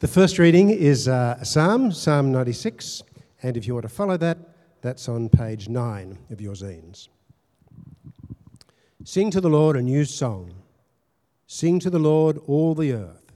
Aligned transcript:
The 0.00 0.06
first 0.06 0.38
reading 0.38 0.70
is 0.70 1.08
uh, 1.08 1.38
a 1.40 1.44
psalm, 1.44 1.90
Psalm 1.90 2.30
96, 2.30 3.02
and 3.42 3.56
if 3.56 3.66
you 3.66 3.74
want 3.74 3.82
to 3.82 3.88
follow 3.88 4.16
that, 4.18 4.38
that's 4.80 5.08
on 5.08 5.28
page 5.28 5.68
9 5.68 6.16
of 6.30 6.40
your 6.40 6.54
zines. 6.54 7.08
Sing 9.02 9.28
to 9.32 9.40
the 9.40 9.50
Lord 9.50 9.74
a 9.74 9.82
new 9.82 10.04
song. 10.04 10.54
Sing 11.48 11.80
to 11.80 11.90
the 11.90 11.98
Lord 11.98 12.38
all 12.46 12.76
the 12.76 12.92
earth. 12.92 13.32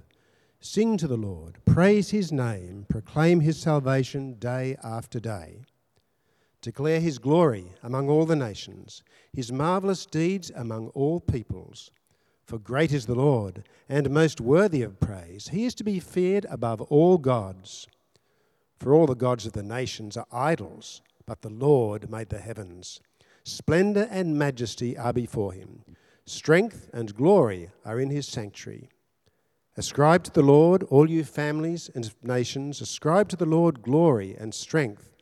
Sing 0.61 0.97
to 0.99 1.09
the 1.09 1.17
Lord, 1.17 1.59
praise 1.65 2.11
his 2.11 2.31
name, 2.31 2.87
proclaim 2.89 3.41
his 3.41 3.59
salvation 3.61 4.35
day 4.35 4.77
after 4.85 5.19
day. 5.19 5.65
Declare 6.61 7.01
his 7.01 7.19
glory 7.19 7.73
among 7.83 8.09
all 8.09 8.25
the 8.25 8.37
nations, 8.37 9.03
his 9.33 9.51
marvellous 9.51 10.07
deeds 10.07 10.53
among 10.55 10.91
all 10.91 11.19
peoples. 11.19 11.91
For 12.53 12.59
great 12.59 12.93
is 12.93 13.07
the 13.07 13.15
Lord, 13.15 13.65
and 13.89 14.11
most 14.11 14.39
worthy 14.39 14.83
of 14.83 15.01
praise. 15.01 15.49
He 15.53 15.65
is 15.65 15.75
to 15.77 15.85
be 15.85 15.99
feared 15.99 16.45
above 16.51 16.83
all 16.83 17.17
gods. 17.17 17.89
For 18.79 18.93
all 18.93 19.07
the 19.07 19.15
gods 19.15 19.47
of 19.47 19.55
the 19.55 19.63
nations 19.63 20.19
are 20.19 20.27
idols, 20.31 21.01
but 21.25 21.41
the 21.41 21.49
Lord 21.49 22.11
made 22.11 22.29
the 22.29 22.41
heavens. 22.41 23.01
Splendour 23.43 24.07
and 24.11 24.39
majesty 24.39 24.99
are 24.99 25.15
before 25.15 25.55
him. 25.55 25.83
Strength 26.27 26.91
and 26.93 27.15
glory 27.15 27.71
are 27.87 27.99
in 27.99 28.11
his 28.11 28.29
sanctuary. 28.29 28.91
Ascribe 29.79 30.23
to 30.25 30.31
the 30.31 30.43
Lord, 30.43 30.83
all 30.91 31.09
you 31.09 31.25
families 31.25 31.91
and 31.95 32.13
nations. 32.23 32.83
Ascribe 32.83 33.31
to 33.31 33.37
the 33.37 33.47
Lord 33.47 33.81
glory 33.81 34.37
and 34.39 34.53
strength. 34.53 35.17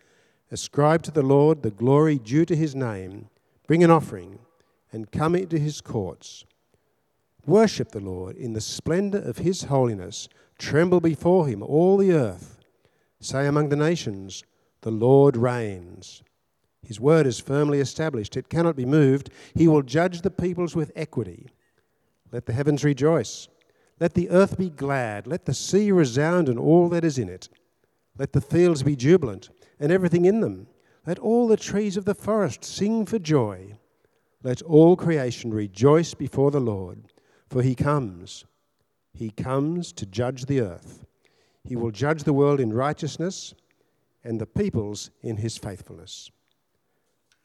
Ascribe 0.50 1.04
to 1.04 1.12
the 1.12 1.22
Lord 1.22 1.62
the 1.62 1.70
glory 1.70 2.18
due 2.18 2.44
to 2.44 2.56
his 2.56 2.74
name. 2.74 3.28
Bring 3.68 3.84
an 3.84 3.90
offering 3.92 4.40
and 4.90 5.12
come 5.12 5.36
into 5.36 5.60
his 5.60 5.80
courts. 5.80 6.44
Worship 7.46 7.90
the 7.90 8.00
Lord 8.00 8.36
in 8.36 8.52
the 8.52 8.60
splendor 8.60 9.18
of 9.18 9.38
his 9.38 9.64
holiness. 9.64 10.28
Tremble 10.58 11.00
before 11.00 11.46
him, 11.46 11.62
all 11.62 11.96
the 11.96 12.12
earth. 12.12 12.58
Say 13.20 13.46
among 13.46 13.68
the 13.68 13.76
nations, 13.76 14.44
The 14.82 14.90
Lord 14.90 15.36
reigns. 15.36 16.22
His 16.82 17.00
word 17.00 17.26
is 17.26 17.38
firmly 17.38 17.80
established, 17.80 18.36
it 18.36 18.48
cannot 18.48 18.76
be 18.76 18.84
moved. 18.84 19.30
He 19.54 19.68
will 19.68 19.82
judge 19.82 20.22
the 20.22 20.30
peoples 20.30 20.74
with 20.74 20.92
equity. 20.96 21.48
Let 22.32 22.46
the 22.46 22.52
heavens 22.52 22.84
rejoice. 22.84 23.48
Let 23.98 24.14
the 24.14 24.30
earth 24.30 24.56
be 24.56 24.70
glad. 24.70 25.26
Let 25.26 25.44
the 25.44 25.54
sea 25.54 25.92
resound 25.92 26.48
and 26.48 26.58
all 26.58 26.88
that 26.88 27.04
is 27.04 27.18
in 27.18 27.28
it. 27.28 27.48
Let 28.18 28.32
the 28.32 28.40
fields 28.40 28.82
be 28.82 28.96
jubilant 28.96 29.50
and 29.78 29.92
everything 29.92 30.24
in 30.24 30.40
them. 30.40 30.66
Let 31.06 31.18
all 31.18 31.48
the 31.48 31.56
trees 31.56 31.96
of 31.96 32.04
the 32.04 32.14
forest 32.14 32.64
sing 32.64 33.06
for 33.06 33.18
joy. 33.18 33.76
Let 34.42 34.62
all 34.62 34.96
creation 34.96 35.52
rejoice 35.52 36.14
before 36.14 36.50
the 36.50 36.60
Lord, 36.60 37.09
for 37.50 37.62
he 37.62 37.74
comes. 37.74 38.44
He 39.12 39.30
comes 39.30 39.92
to 39.94 40.06
judge 40.06 40.46
the 40.46 40.60
earth. 40.60 41.04
He 41.64 41.76
will 41.76 41.90
judge 41.90 42.22
the 42.22 42.32
world 42.32 42.60
in 42.60 42.72
righteousness 42.72 43.54
and 44.24 44.40
the 44.40 44.46
peoples 44.46 45.10
in 45.20 45.36
his 45.36 45.58
faithfulness. 45.58 46.30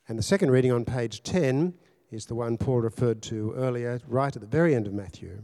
And 0.08 0.18
the 0.18 0.24
second 0.24 0.52
reading 0.52 0.72
on 0.72 0.86
page 0.86 1.24
10 1.24 1.74
is 2.12 2.28
the 2.28 2.36
one 2.36 2.58
Paul 2.58 2.82
referred 2.82 3.22
to 3.24 3.54
earlier, 3.54 4.00
right 4.08 4.34
at 4.34 4.42
the 4.42 4.48
very 4.48 4.76
end 4.76 4.86
of 4.86 4.94
Matthew. 4.94 5.44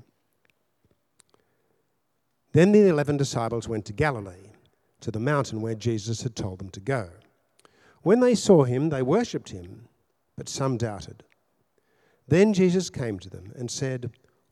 Then 2.53 2.72
the 2.72 2.88
eleven 2.88 3.18
disciples 3.18 3.68
went 3.68 3.86
to 3.86 3.94
Galilee 3.94 4.52
to 5.00 5.09
the 5.09 5.20
mountain 5.20 5.62
where 5.62 5.73
Jesus 5.73 6.22
had 6.22 6.36
told 6.36 6.59
them 6.59 6.70
to 6.70 6.80
go. 6.80 7.09
When 8.03 8.20
they 8.20 8.36
saw 8.36 8.64
him, 8.64 8.90
they 8.90 9.02
worshipped 9.02 9.50
him, 9.50 9.88
but 10.38 10.50
some 10.50 10.78
doubted. 10.78 11.23
Then 12.28 12.53
Jesus 12.53 12.90
came 12.90 13.20
to 13.20 13.30
them 13.30 13.52
and 13.56 13.72
said, 13.72 14.12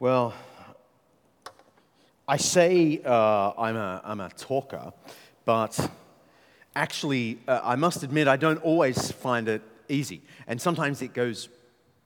Well, 0.00 0.32
I 2.28 2.36
say 2.36 3.00
uh, 3.04 3.52
I'm, 3.58 3.74
a, 3.74 4.00
I'm 4.04 4.20
a 4.20 4.28
talker, 4.28 4.92
but 5.44 5.90
actually, 6.76 7.40
uh, 7.48 7.62
I 7.64 7.74
must 7.74 8.04
admit, 8.04 8.28
I 8.28 8.36
don't 8.36 8.62
always 8.62 9.10
find 9.10 9.48
it 9.48 9.60
easy. 9.88 10.22
And 10.46 10.62
sometimes 10.62 11.02
it 11.02 11.14
goes 11.14 11.48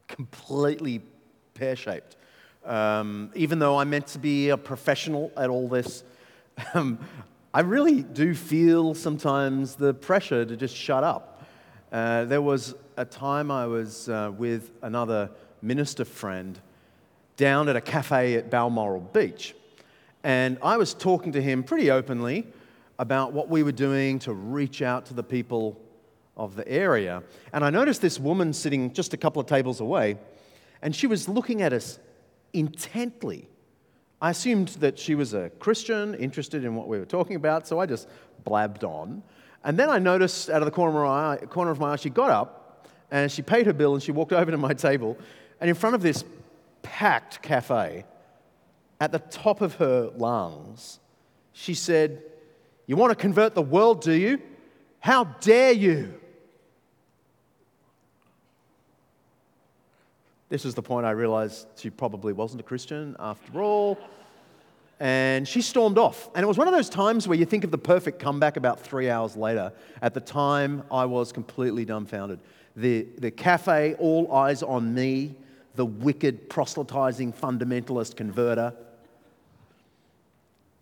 completely 0.08 1.02
pear 1.52 1.76
shaped. 1.76 2.16
Um, 2.64 3.30
even 3.34 3.58
though 3.58 3.76
I'm 3.76 3.90
meant 3.90 4.06
to 4.08 4.18
be 4.18 4.48
a 4.48 4.56
professional 4.56 5.30
at 5.36 5.50
all 5.50 5.68
this, 5.68 6.02
um, 6.72 6.98
I 7.52 7.60
really 7.60 8.02
do 8.02 8.34
feel 8.34 8.94
sometimes 8.94 9.74
the 9.74 9.92
pressure 9.92 10.46
to 10.46 10.56
just 10.56 10.74
shut 10.74 11.04
up. 11.04 11.44
Uh, 11.92 12.24
there 12.24 12.40
was 12.40 12.74
a 12.96 13.04
time 13.04 13.50
I 13.50 13.66
was 13.66 14.08
uh, 14.08 14.32
with 14.34 14.70
another 14.80 15.28
minister 15.60 16.06
friend 16.06 16.58
down 17.36 17.68
at 17.68 17.76
a 17.76 17.80
cafe 17.80 18.34
at 18.34 18.50
Balmoral 18.50 19.00
Beach. 19.00 19.54
And 20.24 20.58
I 20.62 20.76
was 20.76 20.94
talking 20.94 21.32
to 21.32 21.42
him 21.42 21.64
pretty 21.64 21.90
openly 21.90 22.46
about 22.98 23.32
what 23.32 23.48
we 23.48 23.62
were 23.62 23.72
doing 23.72 24.18
to 24.20 24.32
reach 24.32 24.82
out 24.82 25.06
to 25.06 25.14
the 25.14 25.22
people 25.22 25.80
of 26.36 26.54
the 26.54 26.66
area. 26.68 27.22
And 27.52 27.64
I 27.64 27.70
noticed 27.70 28.00
this 28.00 28.20
woman 28.20 28.52
sitting 28.52 28.92
just 28.92 29.14
a 29.14 29.16
couple 29.16 29.40
of 29.40 29.46
tables 29.46 29.80
away, 29.80 30.16
and 30.80 30.94
she 30.94 31.06
was 31.06 31.28
looking 31.28 31.62
at 31.62 31.72
us 31.72 31.98
intently. 32.52 33.48
I 34.20 34.30
assumed 34.30 34.68
that 34.80 34.98
she 34.98 35.14
was 35.14 35.34
a 35.34 35.50
Christian, 35.58 36.14
interested 36.14 36.64
in 36.64 36.76
what 36.76 36.86
we 36.86 36.98
were 36.98 37.06
talking 37.06 37.34
about, 37.34 37.66
so 37.66 37.80
I 37.80 37.86
just 37.86 38.08
blabbed 38.44 38.84
on. 38.84 39.22
And 39.64 39.78
then 39.78 39.90
I 39.90 39.98
noticed 39.98 40.50
out 40.50 40.62
of 40.62 40.66
the 40.66 40.70
corner 40.70 41.04
of 41.04 41.08
my 41.08 41.32
eye, 41.32 41.46
corner 41.46 41.70
of 41.70 41.80
my 41.80 41.92
eye 41.92 41.96
she 41.96 42.10
got 42.10 42.30
up 42.30 42.88
and 43.10 43.30
she 43.30 43.42
paid 43.42 43.66
her 43.66 43.72
bill 43.72 43.94
and 43.94 44.02
she 44.02 44.10
walked 44.10 44.32
over 44.32 44.50
to 44.50 44.56
my 44.56 44.72
table. 44.74 45.16
And 45.60 45.68
in 45.68 45.76
front 45.76 45.94
of 45.94 46.02
this 46.02 46.24
packed 46.82 47.42
cafe, 47.42 48.04
at 49.00 49.10
the 49.12 49.18
top 49.18 49.60
of 49.60 49.74
her 49.76 50.10
lungs, 50.16 51.00
she 51.52 51.74
said, 51.74 52.22
you 52.86 52.96
want 52.96 53.10
to 53.10 53.16
convert 53.16 53.54
the 53.54 53.62
world, 53.62 54.02
do 54.02 54.12
you? 54.12 54.40
How 55.00 55.24
dare 55.24 55.72
you? 55.72 56.14
This 60.48 60.64
is 60.64 60.74
the 60.74 60.82
point 60.82 61.06
I 61.06 61.12
realized 61.12 61.66
she 61.76 61.88
probably 61.90 62.32
wasn't 62.32 62.60
a 62.60 62.64
Christian 62.64 63.16
after 63.18 63.62
all. 63.62 63.98
And 65.00 65.48
she 65.48 65.62
stormed 65.62 65.98
off. 65.98 66.30
And 66.34 66.44
it 66.44 66.46
was 66.46 66.58
one 66.58 66.68
of 66.68 66.74
those 66.74 66.88
times 66.88 67.26
where 67.26 67.36
you 67.36 67.44
think 67.44 67.64
of 67.64 67.70
the 67.70 67.78
perfect 67.78 68.20
comeback 68.20 68.56
about 68.56 68.78
three 68.78 69.10
hours 69.10 69.36
later. 69.36 69.72
At 70.00 70.14
the 70.14 70.20
time, 70.20 70.84
I 70.92 71.06
was 71.06 71.32
completely 71.32 71.84
dumbfounded. 71.84 72.38
The, 72.76 73.08
the 73.18 73.30
cafe, 73.30 73.94
all 73.98 74.32
eyes 74.32 74.62
on 74.62 74.94
me, 74.94 75.34
the 75.74 75.86
wicked, 75.86 76.50
proselytizing, 76.50 77.32
fundamentalist 77.32 78.16
converter. 78.16 78.74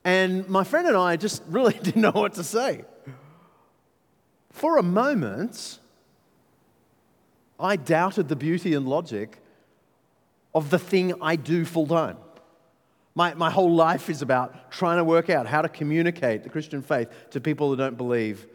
And 0.04 0.48
my 0.48 0.64
friend 0.64 0.88
and 0.88 0.96
I 0.96 1.16
just 1.16 1.42
really 1.48 1.74
didn't 1.82 2.02
know 2.02 2.10
what 2.10 2.34
to 2.34 2.44
say. 2.44 2.84
For 4.50 4.78
a 4.78 4.82
moment, 4.82 5.78
I 7.58 7.76
doubted 7.76 8.28
the 8.28 8.36
beauty 8.36 8.74
and 8.74 8.88
logic 8.88 9.38
of 10.54 10.70
the 10.70 10.78
thing 10.78 11.14
I 11.22 11.36
do 11.36 11.64
full 11.64 11.86
time. 11.86 12.16
My, 13.14 13.34
my 13.34 13.50
whole 13.50 13.74
life 13.74 14.08
is 14.08 14.22
about 14.22 14.70
trying 14.70 14.96
to 14.96 15.04
work 15.04 15.30
out 15.30 15.46
how 15.46 15.62
to 15.62 15.68
communicate 15.68 16.42
the 16.42 16.48
Christian 16.48 16.82
faith 16.82 17.08
to 17.30 17.40
people 17.40 17.68
who 17.68 17.76
don't 17.76 17.96
believe. 17.96 18.46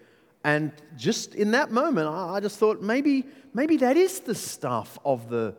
And 0.43 0.71
just 0.95 1.35
in 1.35 1.51
that 1.51 1.71
moment, 1.71 2.07
I 2.07 2.39
just 2.39 2.57
thought 2.59 2.81
maybe, 2.81 3.25
maybe 3.53 3.77
that 3.77 3.97
is 3.97 4.21
the 4.21 4.35
stuff 4.35 4.97
of 5.03 5.29
the 5.29 5.55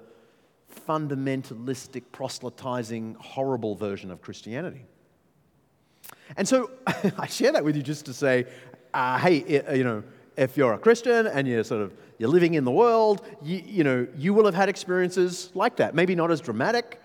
fundamentalistic, 0.87 2.05
proselytizing, 2.13 3.17
horrible 3.19 3.75
version 3.75 4.11
of 4.11 4.21
Christianity. 4.21 4.85
And 6.37 6.47
so 6.47 6.71
I 7.19 7.27
share 7.27 7.53
that 7.53 7.65
with 7.65 7.77
you 7.77 7.83
just 7.83 8.07
to 8.07 8.13
say, 8.13 8.47
uh, 8.95 9.19
hey, 9.19 9.63
you 9.77 9.85
know, 9.85 10.03
if 10.37 10.57
you're 10.57 10.73
a 10.75 10.79
Christian 10.79 11.27
and 11.27 11.49
you're 11.49 11.65
sort 11.65 11.83
of 11.83 11.93
you're 12.19 12.31
living 12.31 12.55
in 12.55 12.65
the 12.65 12.71
world, 12.71 13.27
you, 13.43 13.63
you 13.65 13.85
know, 13.85 14.07
you 14.17 14.33
will 14.33 14.45
have 14.47 14.55
had 14.55 14.69
experiences 14.69 15.51
like 15.55 15.77
that. 15.77 15.95
Maybe 15.95 16.15
not 16.15 16.31
as 16.31 16.41
dramatic, 16.41 17.01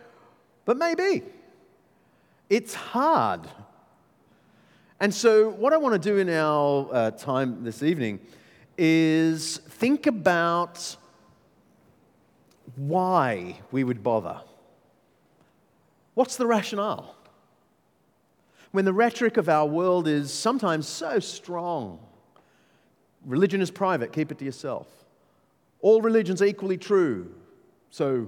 but 0.66 0.78
maybe. 0.78 1.24
It's 2.50 2.74
hard. 2.74 3.42
And 5.00 5.14
so, 5.14 5.50
what 5.50 5.74
I 5.74 5.78
want 5.78 5.94
to 5.94 6.10
do 6.10 6.18
in 6.18 6.30
our 6.30 6.88
uh, 6.92 7.12
time 7.12 7.64
this 7.64 7.82
evening 7.82 8.20
is 8.78 9.58
think 9.58 10.06
about 10.08 10.96
why 12.76 13.60
we 13.72 13.84
would 13.84 14.04
bother. 14.04 14.42
What's 16.14 16.36
the 16.36 16.48
rationale? 16.48 17.16
When 18.72 18.86
the 18.86 18.94
rhetoric 18.94 19.38
of 19.38 19.50
our 19.50 19.66
world 19.66 20.08
is 20.08 20.34
sometimes 20.34 20.88
so 20.88 21.20
strong 21.20 22.00
religion 23.26 23.62
is 23.62 23.72
private, 23.72 24.12
keep 24.12 24.32
it 24.32 24.40
to 24.40 24.46
yourself. 24.46 24.88
All 25.82 26.02
religions 26.02 26.42
are 26.42 26.46
equally 26.46 26.78
true, 26.78 27.34
so 27.90 28.28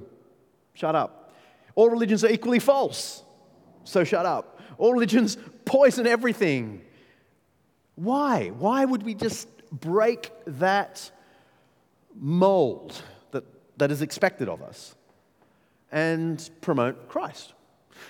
shut 0.74 0.96
up. 0.96 1.34
All 1.76 1.90
religions 1.90 2.24
are 2.24 2.30
equally 2.30 2.60
false, 2.60 3.24
so 3.84 4.04
shut 4.04 4.26
up. 4.26 4.60
All 4.78 4.94
religions 4.94 5.38
poison 5.66 6.08
everything. 6.08 6.82
Why? 7.96 8.50
Why 8.50 8.86
would 8.86 9.04
we 9.04 9.14
just 9.14 9.48
break 9.72 10.32
that 10.46 11.12
mold 12.16 13.02
that, 13.84 13.92
is 13.92 14.02
expected 14.02 14.50
of 14.50 14.62
us 14.62 14.96
and 15.92 16.50
promote 16.62 17.08
Christ? 17.10 17.54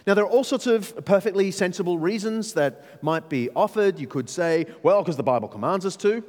Now, 0.05 0.13
there 0.13 0.23
are 0.23 0.29
all 0.29 0.43
sorts 0.43 0.67
of 0.67 1.05
perfectly 1.05 1.51
sensible 1.51 1.97
reasons 1.97 2.53
that 2.53 3.03
might 3.03 3.29
be 3.29 3.49
offered. 3.55 3.99
You 3.99 4.07
could 4.07 4.29
say, 4.29 4.65
well, 4.81 5.01
because 5.01 5.17
the 5.17 5.23
Bible 5.23 5.47
commands 5.47 5.85
us 5.85 5.95
to. 5.97 6.23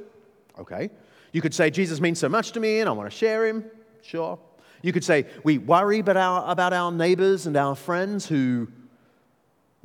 Okay. 0.59 0.89
You 1.31 1.41
could 1.41 1.53
say, 1.53 1.69
Jesus 1.69 1.99
means 1.99 2.19
so 2.19 2.29
much 2.29 2.51
to 2.53 2.59
me 2.59 2.79
and 2.79 2.89
I 2.89 2.91
want 2.93 3.09
to 3.09 3.15
share 3.15 3.45
him. 3.45 3.65
Sure. 4.01 4.39
You 4.81 4.93
could 4.93 5.03
say, 5.03 5.25
we 5.43 5.57
worry 5.57 5.99
about 5.99 6.17
our, 6.17 6.51
about 6.51 6.73
our 6.73 6.91
neighbors 6.91 7.47
and 7.47 7.57
our 7.57 7.75
friends 7.75 8.27
who 8.27 8.67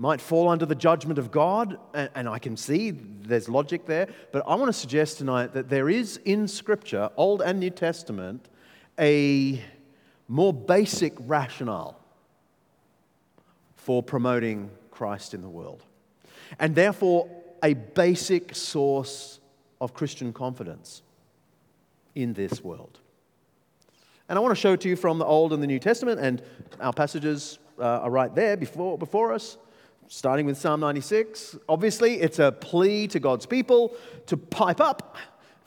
might 0.00 0.20
fall 0.20 0.48
under 0.48 0.64
the 0.64 0.74
judgment 0.74 1.18
of 1.18 1.30
God, 1.30 1.78
and, 1.92 2.08
and, 2.14 2.26
I 2.26 2.38
can 2.38 2.56
see 2.56 2.90
there's 2.90 3.50
logic 3.50 3.84
there, 3.84 4.08
but 4.32 4.42
I 4.46 4.54
want 4.54 4.70
to 4.70 4.72
suggest 4.72 5.18
tonight 5.18 5.52
that 5.52 5.68
there 5.68 5.90
is 5.90 6.18
in 6.24 6.48
Scripture, 6.48 7.10
Old 7.16 7.42
and 7.42 7.60
New 7.60 7.68
Testament, 7.68 8.48
a 9.00 9.62
more 10.28 10.52
basic 10.52 11.14
rationale 11.20 11.98
for 13.74 14.02
promoting 14.02 14.70
Christ 14.90 15.34
in 15.34 15.40
the 15.40 15.48
world, 15.48 15.82
and 16.58 16.74
therefore 16.74 17.28
a 17.62 17.74
basic 17.74 18.54
source 18.54 19.40
of 19.80 19.94
Christian 19.94 20.32
confidence 20.32 21.02
in 22.14 22.34
this 22.34 22.62
world. 22.62 22.98
And 24.28 24.38
I 24.38 24.42
want 24.42 24.54
to 24.54 24.60
show 24.60 24.74
it 24.74 24.80
to 24.82 24.88
you 24.88 24.96
from 24.96 25.18
the 25.18 25.24
Old 25.24 25.52
and 25.52 25.62
the 25.62 25.66
New 25.66 25.78
Testament, 25.78 26.20
and 26.20 26.42
our 26.78 26.92
passages 26.92 27.58
uh, 27.78 27.82
are 27.82 28.10
right 28.10 28.32
there 28.34 28.56
before, 28.56 28.98
before 28.98 29.32
us, 29.32 29.56
starting 30.06 30.46
with 30.46 30.58
Psalm 30.58 30.80
96. 30.80 31.56
Obviously, 31.68 32.20
it's 32.20 32.38
a 32.38 32.52
plea 32.52 33.08
to 33.08 33.18
God's 33.18 33.46
people 33.46 33.96
to 34.26 34.36
pipe 34.36 34.80
up. 34.80 35.16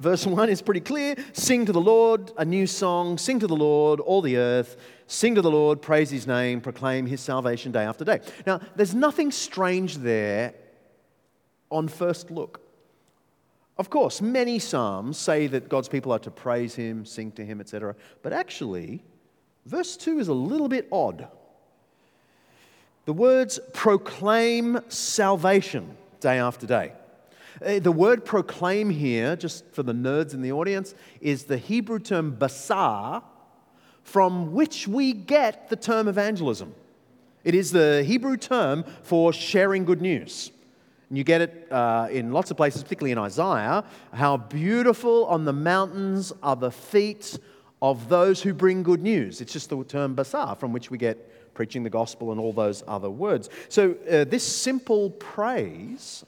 Verse 0.03 0.27
1 0.27 0.50
is 0.50 0.61
pretty 0.61 0.81
clear 0.81 1.15
Sing 1.31 1.65
to 1.65 1.71
the 1.71 1.79
Lord 1.79 2.33
a 2.38 2.44
new 2.44 2.67
song, 2.67 3.17
sing 3.17 3.39
to 3.39 3.47
the 3.47 3.55
Lord, 3.55 4.01
all 4.01 4.21
the 4.21 4.35
earth. 4.35 4.75
Sing 5.07 5.33
to 5.35 5.41
the 5.41 5.50
Lord, 5.50 5.81
praise 5.81 6.09
his 6.09 6.27
name, 6.27 6.59
proclaim 6.59 7.05
his 7.05 7.21
salvation 7.21 7.71
day 7.71 7.85
after 7.85 8.03
day. 8.03 8.19
Now, 8.45 8.59
there's 8.75 8.94
nothing 8.94 9.31
strange 9.31 9.97
there 9.97 10.55
on 11.71 11.88
first 11.88 12.31
look. 12.31 12.59
Of 13.77 13.89
course, 13.89 14.21
many 14.21 14.59
Psalms 14.59 15.17
say 15.17 15.47
that 15.47 15.69
God's 15.69 15.88
people 15.88 16.11
are 16.11 16.19
to 16.19 16.31
praise 16.31 16.75
Him, 16.75 17.05
sing 17.05 17.31
to 17.33 17.45
Him, 17.45 17.61
etc. 17.61 17.95
But 18.21 18.33
actually, 18.33 19.03
verse 19.65 19.95
2 19.95 20.19
is 20.19 20.27
a 20.27 20.33
little 20.33 20.67
bit 20.67 20.88
odd. 20.91 21.29
The 23.05 23.13
words 23.13 23.59
proclaim 23.71 24.79
salvation 24.89 25.95
day 26.19 26.39
after 26.39 26.67
day. 26.67 26.91
Uh, 27.61 27.79
the 27.79 27.91
word 27.91 28.25
proclaim 28.25 28.89
here, 28.89 29.35
just 29.35 29.65
for 29.71 29.83
the 29.83 29.94
nerds 29.94 30.33
in 30.33 30.41
the 30.41 30.51
audience, 30.51 30.95
is 31.21 31.44
the 31.44 31.57
Hebrew 31.57 32.00
term 32.00 32.35
basar, 32.38 33.23
from 34.03 34.53
which 34.53 34.88
we 34.88 35.13
get 35.13 35.69
the 35.69 35.75
term 35.75 36.07
evangelism. 36.07 36.73
It 37.44 37.55
is 37.55 37.71
the 37.71 38.03
Hebrew 38.03 38.38
term 38.38 38.83
for 39.03 39.33
sharing 39.33 39.85
good 39.85 40.01
news. 40.01 40.51
And 41.09 41.17
you 41.17 41.23
get 41.23 41.41
it 41.41 41.67
uh, 41.71 42.07
in 42.09 42.31
lots 42.31 42.50
of 42.51 42.57
places, 42.57 42.81
particularly 42.83 43.11
in 43.11 43.17
Isaiah. 43.17 43.83
How 44.13 44.38
beautiful 44.38 45.25
on 45.25 45.45
the 45.45 45.53
mountains 45.53 46.33
are 46.41 46.55
the 46.55 46.71
feet 46.71 47.38
of 47.81 48.09
those 48.09 48.41
who 48.41 48.53
bring 48.53 48.81
good 48.81 49.01
news. 49.01 49.41
It's 49.41 49.53
just 49.53 49.69
the 49.69 49.83
term 49.83 50.15
basar 50.15 50.57
from 50.57 50.71
which 50.71 50.89
we 50.89 50.97
get 50.97 51.53
preaching 51.53 51.83
the 51.83 51.89
gospel 51.89 52.31
and 52.31 52.39
all 52.39 52.53
those 52.53 52.83
other 52.88 53.09
words. 53.09 53.50
So, 53.69 53.95
uh, 54.09 54.23
this 54.23 54.44
simple 54.44 55.11
praise 55.11 56.25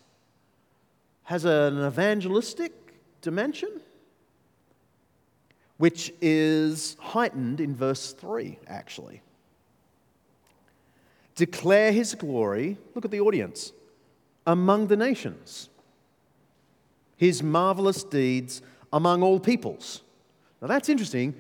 has 1.25 1.44
an 1.45 1.86
evangelistic 1.86 2.72
dimension, 3.22 3.81
which 5.77 6.13
is 6.22 6.95
heightened 7.00 7.60
in 7.60 7.75
verse 7.75 8.13
3, 8.13 8.57
actually. 8.68 9.22
Declare 11.36 11.92
his 11.92 12.16
glory. 12.16 12.77
Look 12.94 13.06
at 13.06 13.12
the 13.12 13.19
audience 13.19 13.74
among 14.48 14.88
the 14.88 14.95
nations, 14.95 15.69
his 17.18 17.42
marvelous 17.42 18.04
deeds 18.04 18.62
among 18.94 19.24
all 19.24 19.39
peoples. 19.39 20.01
Now 20.62 20.68
that's 20.68 20.88
interesting 20.88 21.33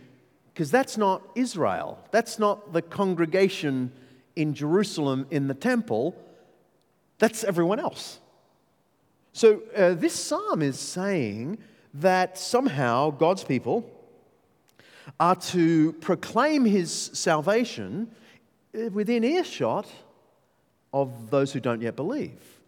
because 0.53 0.71
that's 0.71 0.97
not 0.97 1.21
Israel. 1.35 1.99
That's 2.11 2.39
not 2.39 2.73
the 2.73 2.81
congregation 2.81 3.91
in 4.35 4.53
Jerusalem 4.53 5.27
in 5.29 5.47
the 5.47 5.53
temple. 5.53 6.15
That's 7.19 7.43
everyone 7.43 7.79
else. 7.79 8.19
So 9.35 9.63
uh, 9.75 9.95
this 9.95 10.13
psalm 10.13 10.61
is 10.61 10.79
saying 10.79 11.57
that 11.95 12.37
somehow 12.37 13.09
God's 13.09 13.43
people 13.43 13.83
are 15.19 15.35
to 15.35 15.91
proclaim 15.99 16.63
his 16.63 16.89
salvation 17.11 18.09
uh, 18.73 18.89
within 18.91 19.25
earshot 19.25 19.91
of 20.93 21.31
those 21.31 21.51
who 21.51 21.59
don't 21.59 21.81
yet 21.81 21.97
believe 21.97 22.61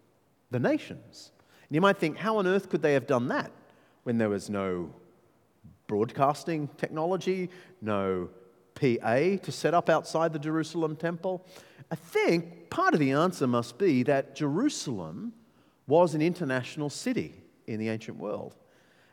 the 0.52 0.60
nations. 0.60 1.32
And 1.70 1.76
you 1.76 1.80
might 1.80 2.00
think, 2.00 2.18
how 2.18 2.36
on 2.36 2.46
earth 2.46 2.68
could 2.68 2.82
they 2.82 2.96
have 2.96 3.08
done 3.08 3.30
that 3.30 3.50
when 4.04 4.18
there 4.18 4.28
was 4.28 4.50
no 4.50 4.94
broadcasting 5.88 6.68
technology, 6.76 7.50
no 7.82 8.28
PA 8.76 9.38
to 9.42 9.52
set 9.54 9.74
up 9.74 9.88
outside 9.90 10.34
the 10.34 10.40
Jerusalem 10.40 10.98
temple? 10.98 11.46
I 11.90 11.96
think 11.96 12.70
part 12.70 12.94
of 12.94 13.00
the 13.00 13.12
answer 13.12 13.48
must 13.48 13.78
be 13.78 14.04
that 14.04 14.36
Jerusalem 14.36 15.32
was 15.88 16.14
an 16.14 16.22
international 16.22 16.90
city 16.90 17.34
in 17.66 17.80
the 17.80 17.90
ancient 17.90 18.18
world. 18.18 18.56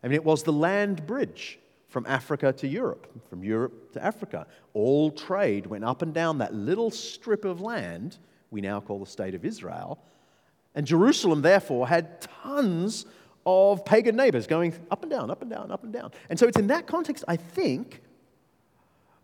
I 0.03 0.09
mean, 0.09 0.17
it 0.17 0.25
was 0.25 0.43
the 0.43 0.53
land 0.53 1.07
bridge 1.07 1.59
from 1.89 2.05
Africa 2.07 2.53
to 2.53 2.67
Europe, 2.67 3.09
from 3.31 3.45
Europe 3.45 3.93
to 3.93 4.05
Africa. 4.05 4.47
All 4.75 5.11
trade 5.11 5.67
went 5.67 5.85
up 5.85 6.03
and 6.03 6.13
down 6.13 6.39
that 6.39 6.53
little 6.53 6.91
strip 6.91 7.45
of 7.45 7.61
land 7.61 8.19
we 8.51 8.61
now 8.61 8.81
call 8.81 8.99
the 8.99 9.07
State 9.07 9.35
of 9.35 9.45
Israel 9.45 9.99
and 10.75 10.87
Jerusalem, 10.87 11.43
therefore, 11.43 11.87
had 11.87 12.21
tons 12.21 13.07
of 13.47 13.85
pagan 13.85 14.17
neighbors 14.17 14.47
going 14.47 14.75
up 14.91 15.03
and 15.03 15.11
down, 15.11 15.31
up 15.31 15.43
and 15.43 15.51
down, 15.51 15.71
up 15.71 15.85
and 15.85 15.93
down. 15.93 16.11
And 16.29 16.39
so 16.39 16.47
it's 16.47 16.59
in 16.59 16.67
that 16.69 16.87
context, 16.87 17.25
I 17.29 17.37
think, 17.37 18.01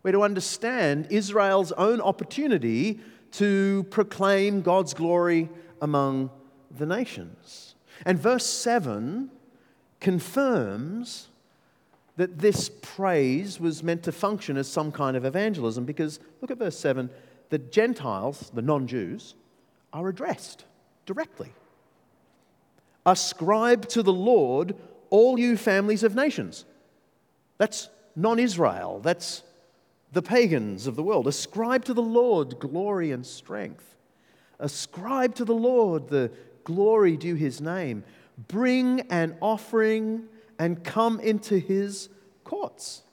we're 0.03 0.13
to 0.13 0.23
understand 0.23 1.07
Israel's 1.09 1.71
own 1.73 2.01
opportunity 2.01 2.99
to 3.33 3.85
proclaim 3.89 4.61
God's 4.61 4.93
glory 4.93 5.49
among 5.81 6.31
the 6.77 6.85
nations. 6.85 7.75
And 8.05 8.19
verse 8.19 8.45
7 8.45 9.29
confirms 9.99 11.27
that 12.17 12.39
this 12.39 12.69
praise 12.81 13.59
was 13.59 13.83
meant 13.83 14.03
to 14.03 14.11
function 14.11 14.57
as 14.57 14.67
some 14.67 14.91
kind 14.91 15.15
of 15.15 15.25
evangelism 15.25 15.85
because 15.85 16.19
look 16.41 16.51
at 16.51 16.57
verse 16.57 16.77
7 16.77 17.09
the 17.49 17.59
Gentiles, 17.59 18.49
the 18.53 18.61
non 18.61 18.87
Jews, 18.87 19.35
are 19.91 20.07
addressed 20.07 20.63
directly. 21.05 21.51
Ascribe 23.05 23.87
to 23.89 24.01
the 24.01 24.13
Lord, 24.13 24.75
all 25.09 25.37
you 25.37 25.57
families 25.57 26.03
of 26.03 26.15
nations. 26.15 26.65
That's 27.57 27.89
non 28.15 28.39
Israel, 28.39 29.01
that's 29.03 29.43
the 30.13 30.21
pagans 30.21 30.87
of 30.87 30.95
the 30.95 31.03
world. 31.03 31.27
Ascribe 31.27 31.85
to 31.85 31.93
the 31.93 32.01
Lord 32.01 32.59
glory 32.59 33.11
and 33.11 33.25
strength. 33.25 33.95
Ascribe 34.59 35.35
to 35.35 35.45
the 35.45 35.55
Lord 35.55 36.09
the 36.09 36.31
glory 36.63 37.17
due 37.17 37.35
his 37.35 37.61
name. 37.61 38.03
Bring 38.47 39.01
an 39.11 39.37
offering 39.41 40.27
and 40.59 40.83
come 40.83 41.19
into 41.19 41.57
his 41.57 42.09
courts. 42.43 43.03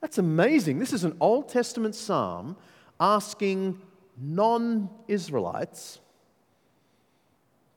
That's 0.00 0.18
amazing. 0.18 0.78
This 0.78 0.92
is 0.92 1.04
an 1.04 1.16
Old 1.20 1.48
Testament 1.48 1.94
psalm 1.94 2.56
asking 3.00 3.80
non 4.16 4.90
Israelites 5.06 6.00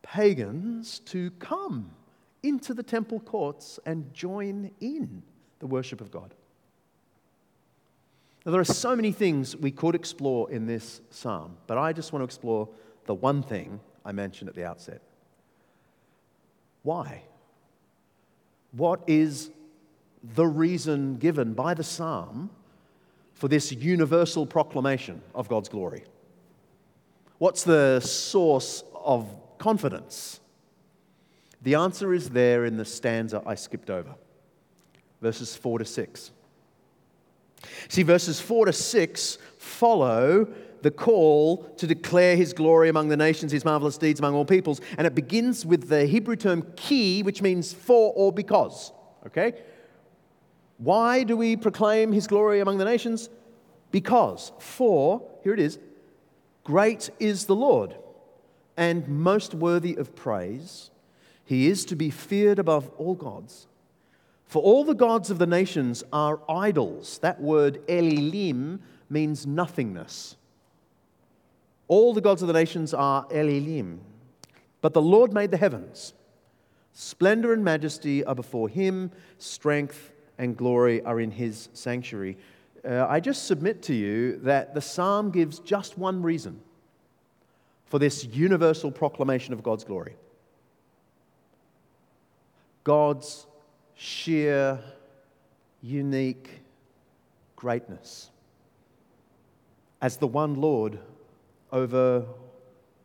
pagans 0.01 0.99
to 0.99 1.31
come 1.39 1.91
into 2.43 2.73
the 2.73 2.83
temple 2.83 3.19
courts 3.19 3.79
and 3.85 4.13
join 4.13 4.71
in 4.79 5.23
the 5.59 5.67
worship 5.67 6.01
of 6.01 6.11
God. 6.11 6.33
Now, 8.45 8.51
there 8.51 8.61
are 8.61 8.65
so 8.65 8.95
many 8.95 9.11
things 9.11 9.55
we 9.55 9.71
could 9.71 9.93
explore 9.93 10.49
in 10.49 10.65
this 10.65 11.01
psalm, 11.11 11.57
but 11.67 11.77
I 11.77 11.93
just 11.93 12.11
want 12.11 12.21
to 12.21 12.25
explore 12.25 12.67
the 13.05 13.13
one 13.13 13.43
thing 13.43 13.79
I 14.05 14.11
mentioned 14.11 14.49
at 14.49 14.55
the 14.55 14.65
outset. 14.65 15.01
Why? 16.83 17.23
What 18.71 19.01
is 19.07 19.51
the 20.23 20.45
reason 20.45 21.17
given 21.17 21.53
by 21.53 21.73
the 21.73 21.83
psalm 21.83 22.49
for 23.33 23.47
this 23.47 23.71
universal 23.71 24.45
proclamation 24.45 25.21
of 25.33 25.47
God's 25.47 25.69
glory? 25.69 26.03
What's 27.37 27.63
the 27.63 27.99
source 27.99 28.83
of 28.93 29.27
confidence? 29.57 30.39
The 31.61 31.75
answer 31.75 32.13
is 32.13 32.29
there 32.29 32.65
in 32.65 32.77
the 32.77 32.85
stanza 32.85 33.41
I 33.45 33.55
skipped 33.55 33.89
over, 33.89 34.15
verses 35.21 35.55
4 35.55 35.79
to 35.79 35.85
6. 35.85 36.31
See, 37.89 38.03
verses 38.03 38.39
4 38.39 38.67
to 38.67 38.73
6 38.73 39.37
follow 39.57 40.47
the 40.81 40.91
call 40.91 41.63
to 41.77 41.87
declare 41.87 42.35
his 42.35 42.53
glory 42.53 42.89
among 42.89 43.09
the 43.09 43.17
nations, 43.17 43.51
his 43.51 43.65
marvelous 43.65 43.97
deeds 43.97 44.19
among 44.19 44.35
all 44.35 44.45
peoples. 44.45 44.81
And 44.97 45.05
it 45.05 45.15
begins 45.15 45.65
with 45.65 45.89
the 45.89 46.05
Hebrew 46.05 46.35
term 46.35 46.65
ki, 46.75 47.23
which 47.23 47.41
means 47.41 47.73
for 47.73 48.13
or 48.15 48.31
because. 48.31 48.91
Okay? 49.27 49.53
Why 50.77 51.23
do 51.23 51.37
we 51.37 51.55
proclaim 51.55 52.11
his 52.11 52.27
glory 52.27 52.59
among 52.59 52.79
the 52.79 52.85
nations? 52.85 53.29
Because, 53.91 54.51
for, 54.59 55.21
here 55.43 55.53
it 55.53 55.59
is, 55.59 55.77
great 56.63 57.09
is 57.19 57.45
the 57.45 57.55
Lord 57.55 57.95
and 58.77 59.07
most 59.07 59.53
worthy 59.53 59.95
of 59.95 60.15
praise. 60.15 60.89
He 61.45 61.67
is 61.67 61.85
to 61.85 61.95
be 61.95 62.09
feared 62.09 62.59
above 62.59 62.89
all 62.97 63.15
gods. 63.15 63.67
For 64.45 64.61
all 64.61 64.83
the 64.83 64.95
gods 64.95 65.29
of 65.29 65.37
the 65.37 65.45
nations 65.45 66.03
are 66.11 66.39
idols. 66.49 67.19
That 67.19 67.39
word 67.39 67.85
elilim 67.87 68.79
means 69.09 69.45
nothingness. 69.45 70.35
All 71.91 72.13
the 72.13 72.21
gods 72.21 72.41
of 72.41 72.47
the 72.47 72.53
nations 72.53 72.93
are 72.93 73.25
elilim. 73.25 73.97
But 74.79 74.93
the 74.93 75.01
Lord 75.01 75.33
made 75.33 75.51
the 75.51 75.57
heavens. 75.57 76.13
Splendor 76.93 77.51
and 77.51 77.65
majesty 77.65 78.23
are 78.23 78.33
before 78.33 78.69
him, 78.69 79.11
strength 79.39 80.13
and 80.37 80.55
glory 80.55 81.03
are 81.03 81.19
in 81.19 81.31
his 81.31 81.67
sanctuary. 81.73 82.37
Uh, 82.87 83.07
I 83.09 83.19
just 83.19 83.45
submit 83.45 83.81
to 83.83 83.93
you 83.93 84.37
that 84.37 84.73
the 84.73 84.79
psalm 84.79 85.31
gives 85.31 85.59
just 85.59 85.97
one 85.97 86.21
reason 86.21 86.61
for 87.87 87.99
this 87.99 88.23
universal 88.23 88.89
proclamation 88.89 89.53
of 89.53 89.61
God's 89.61 89.83
glory 89.83 90.15
God's 92.85 93.47
sheer, 93.95 94.79
unique 95.81 96.61
greatness 97.57 98.29
as 100.01 100.15
the 100.15 100.27
one 100.27 100.55
Lord 100.55 100.97
over 101.71 102.25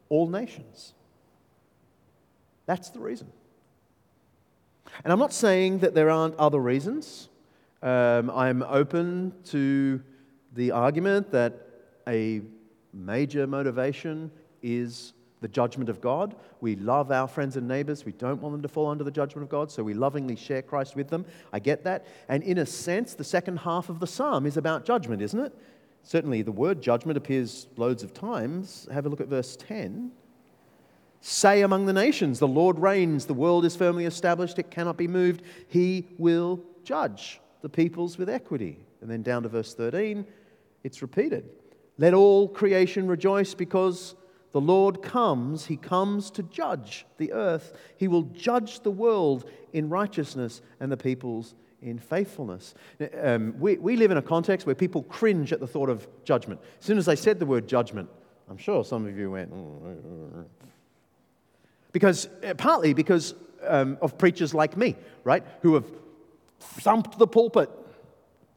all 0.09 0.29
nations. 0.29 0.95
That's 2.67 2.91
the 2.91 3.01
reason. 3.01 3.29
And 5.05 5.13
I'm 5.13 5.19
not 5.19 5.33
saying 5.33 5.79
that 5.81 5.95
there 5.95 6.11
aren't 6.11 6.37
other 6.37 6.59
reasons. 6.61 7.29
Um, 7.83 8.31
I'm 8.31 8.63
open 8.63 9.33
to 9.47 10.01
the 10.55 10.71
argument 10.73 11.31
that 11.33 11.55
a 12.09 12.43
major 12.93 13.47
motivation 13.47 14.31
is 14.63 15.13
the 15.41 15.49
judgment 15.49 15.91
of 15.91 16.01
God. 16.01 16.35
We 16.61 16.77
love 16.77 17.13
our 17.13 17.29
friends 17.29 17.57
and 17.57 17.69
neighbors. 17.69 18.05
We 18.05 18.13
don't 18.13 18.41
want 18.41 18.55
them 18.55 18.63
to 18.63 18.69
fall 18.69 18.89
under 18.89 19.05
the 19.05 19.11
judgment 19.11 19.45
of 19.45 19.51
God, 19.51 19.71
so 19.71 19.83
we 19.83 19.93
lovingly 19.93 20.35
share 20.35 20.63
Christ 20.63 20.97
with 20.97 21.09
them. 21.09 21.27
I 21.53 21.59
get 21.59 21.85
that. 21.85 22.07
And 22.29 22.43
in 22.43 22.59
a 22.59 22.67
sense, 22.67 23.15
the 23.15 23.25
second 23.25 23.59
half 23.59 23.89
of 23.91 24.01
the 24.01 24.07
psalm 24.07 24.47
is 24.47 24.57
about 24.57 24.85
judgment, 24.85 25.21
isn't 25.21 25.39
it? 25.39 25.55
Certainly, 26.07 26.43
the 26.43 26.53
word 26.53 26.83
judgment 26.83 27.19
appears 27.19 27.67
loads 27.77 28.05
of 28.05 28.15
times. 28.15 28.87
Have 28.93 29.07
a 29.07 29.09
look 29.09 29.21
at 29.21 29.27
verse 29.27 29.57
10. 29.57 30.13
Say 31.21 31.63
among 31.63 31.87
the 31.87 31.93
nations, 31.93 32.39
the 32.39 32.47
Lord 32.47 32.79
reigns, 32.79 33.27
the 33.27 33.35
world 33.35 33.65
is 33.65 33.75
firmly 33.75 34.05
established, 34.05 34.61
it 34.61 34.71
cannot 34.71 34.97
be 34.97 35.09
moved. 35.09 35.43
He 35.67 36.07
will 36.17 36.63
judge 36.85 37.41
the 37.61 37.69
peoples 37.69 38.19
with 38.19 38.29
equity. 38.29 38.79
And 39.01 39.11
then 39.11 39.25
down 39.25 39.43
to 39.43 39.49
verse 39.49 39.75
13, 39.75 40.25
it's 40.85 41.03
repeated. 41.03 41.49
Let 41.99 42.15
all 42.15 42.47
creation 42.47 43.09
rejoice 43.09 43.55
because 43.55 44.15
the 44.53 44.61
Lord 44.61 45.03
comes, 45.03 45.67
he 45.67 45.77
comes 45.77 46.31
to 46.31 46.45
judge 46.45 47.05
the 47.19 47.33
earth. 47.33 47.77
He 47.97 48.07
will 48.07 48.23
judge 48.23 48.79
the 48.79 48.93
world 48.93 49.51
in 49.73 49.89
righteousness 49.89 50.63
and 50.79 50.93
the 50.93 50.97
peoples 50.97 51.57
in 51.83 51.99
faithfulness. 51.99 52.75
Um, 53.21 53.55
we, 53.59 53.77
we 53.77 53.97
live 53.97 54.11
in 54.11 54.17
a 54.17 54.23
context 54.23 54.67
where 54.67 54.75
people 54.75 55.03
cringe 55.05 55.53
at 55.53 55.61
the 55.61 55.67
thought 55.67 55.89
of 55.89 56.07
judgment. 56.25 56.61
As 56.81 56.87
soon 56.87 56.99
as 56.99 57.09
I 57.09 57.15
said 57.15 57.39
the 57.39 57.47
word 57.47 57.69
judgment, 57.69 58.09
I'm 58.49 58.59
sure 58.59 58.85
some 58.85 59.07
of 59.07 59.17
you 59.17 59.31
went, 59.33 59.53
mm, 59.53 60.45
because 61.93 62.29
uh, 62.47 62.55
partly 62.55 62.95
because 62.95 63.35
um, 63.67 63.99
of 64.01 64.17
preachers 64.19 64.55
like 64.55 64.77
me, 64.77 64.97
right, 65.25 65.45
who 65.63 65.75
have 65.75 65.87
thumped 66.61 67.19
the 67.19 67.27
pulpit, 67.27 67.71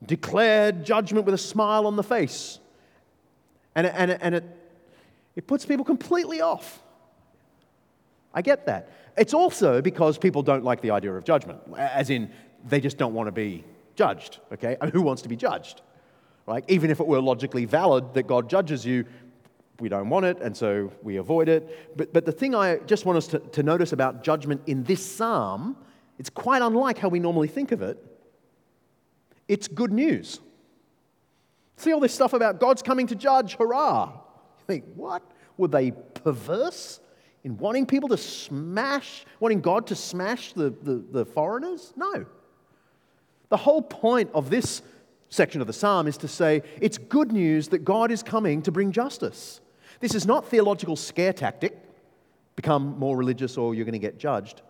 declared 0.05 0.85
judgment 0.85 1.25
with 1.25 1.33
a 1.33 1.39
smile 1.39 1.88
on 1.88 1.95
the 1.95 2.03
face, 2.03 2.59
and, 3.75 3.88
and, 3.88 4.11
and 4.11 4.35
it, 4.35 4.43
it 5.35 5.47
puts 5.47 5.65
people 5.65 5.85
completely 5.85 6.41
off. 6.41 6.81
I 8.33 8.41
get 8.41 8.65
that. 8.67 8.91
It's 9.17 9.33
also 9.33 9.81
because 9.81 10.17
people 10.17 10.43
don't 10.43 10.63
like 10.63 10.81
the 10.81 10.91
idea 10.91 11.13
of 11.13 11.23
judgment, 11.23 11.59
as 11.77 12.09
in 12.09 12.31
they 12.67 12.79
just 12.79 12.97
don't 12.97 13.13
want 13.13 13.27
to 13.27 13.31
be 13.31 13.63
judged, 13.95 14.39
okay? 14.53 14.77
I 14.79 14.85
mean, 14.85 14.93
who 14.93 15.01
wants 15.01 15.21
to 15.23 15.29
be 15.29 15.35
judged? 15.35 15.81
Right? 16.45 16.63
Even 16.67 16.89
if 16.89 16.99
it 16.99 17.07
were 17.07 17.21
logically 17.21 17.65
valid 17.65 18.13
that 18.13 18.23
God 18.27 18.49
judges 18.49 18.85
you, 18.85 19.05
we 19.79 19.87
don't 19.87 20.09
want 20.09 20.25
it, 20.25 20.39
and 20.41 20.55
so 20.55 20.91
we 21.03 21.17
avoid 21.17 21.47
it. 21.47 21.95
But, 21.95 22.11
but 22.11 22.25
the 22.25 22.31
thing 22.31 22.55
I 22.55 22.77
just 22.77 23.05
want 23.05 23.17
us 23.17 23.27
to, 23.27 23.39
to 23.39 23.63
notice 23.63 23.93
about 23.93 24.23
judgment 24.23 24.61
in 24.67 24.83
this 24.83 25.05
psalm, 25.05 25.77
it's 26.17 26.29
quite 26.29 26.61
unlike 26.61 26.97
how 26.97 27.07
we 27.07 27.19
normally 27.19 27.47
think 27.47 27.71
of 27.71 27.81
it. 27.81 27.97
It's 29.47 29.67
good 29.67 29.91
news. 29.91 30.39
See 31.77 31.93
all 31.93 31.99
this 31.99 32.13
stuff 32.13 32.33
about 32.33 32.59
God's 32.59 32.81
coming 32.81 33.07
to 33.07 33.15
judge, 33.15 33.55
hurrah. 33.55 34.11
You 34.11 34.65
think, 34.67 34.85
what? 34.95 35.23
Were 35.57 35.69
they 35.69 35.91
perverse 35.91 36.99
in 37.43 37.57
wanting 37.57 37.85
people 37.85 38.09
to 38.09 38.17
smash, 38.17 39.25
wanting 39.39 39.61
God 39.61 39.87
to 39.87 39.95
smash 39.95 40.53
the, 40.53 40.71
the, 40.71 41.03
the 41.11 41.25
foreigners? 41.25 41.93
No. 41.95 42.25
The 43.50 43.58
whole 43.58 43.82
point 43.82 44.29
of 44.34 44.50
this 44.50 44.82
section 45.29 45.62
of 45.62 45.68
the 45.68 45.74
psalm 45.74 46.08
is 46.08 46.18
to 46.18 46.27
say 46.27 46.63
it's 46.82 46.98
good 46.98 47.32
news 47.32 47.70
that 47.70 47.79
God 47.79 48.12
is 48.12 48.24
coming 48.24 48.62
to 48.63 48.72
bring 48.72 48.91
justice. 48.91 49.62
This 50.00 50.15
is 50.15 50.25
not 50.25 50.48
theological 50.48 50.96
scare 50.96 51.34
tactic, 51.34 51.77
become 52.56 52.98
more 52.98 53.18
religious 53.18 53.58
or 53.58 53.75
you're 53.75 53.86
going 53.86 53.94
to 53.94 54.00
get 54.00 54.18
judged. 54.18 54.62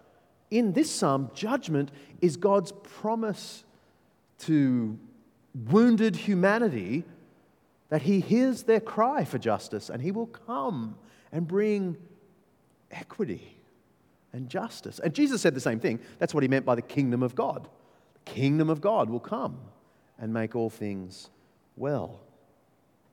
In 0.52 0.74
this 0.74 0.90
psalm, 0.90 1.30
judgment 1.34 1.92
is 2.22 2.38
God's 2.38 2.72
promise 2.72 3.64
to 4.40 4.98
wounded 5.70 6.16
humanity 6.16 7.04
that 7.90 8.04
he 8.04 8.20
hears 8.20 8.64
their 8.64 8.80
cry 8.80 9.26
for 9.26 9.38
justice 9.38 9.90
and 9.90 10.02
he 10.02 10.12
will 10.12 10.28
come 10.28 10.96
and 11.32 11.48
bring 11.48 11.98
equity 12.92 13.58
and 14.32 14.48
justice. 14.48 15.00
And 15.00 15.14
Jesus 15.14 15.42
said 15.42 15.54
the 15.54 15.60
same 15.60 15.80
thing. 15.80 16.00
That's 16.18 16.34
what 16.34 16.44
he 16.44 16.50
meant 16.50 16.66
by 16.66 16.76
the 16.76 16.82
kingdom 16.82 17.24
of 17.24 17.36
God 17.36 17.68
kingdom 18.34 18.70
of 18.70 18.82
God 18.82 19.10
will 19.10 19.20
come 19.20 19.58
and 20.20 20.34
make 20.34 20.56
all 20.56 20.70
things 20.70 21.30
well. 21.76 22.20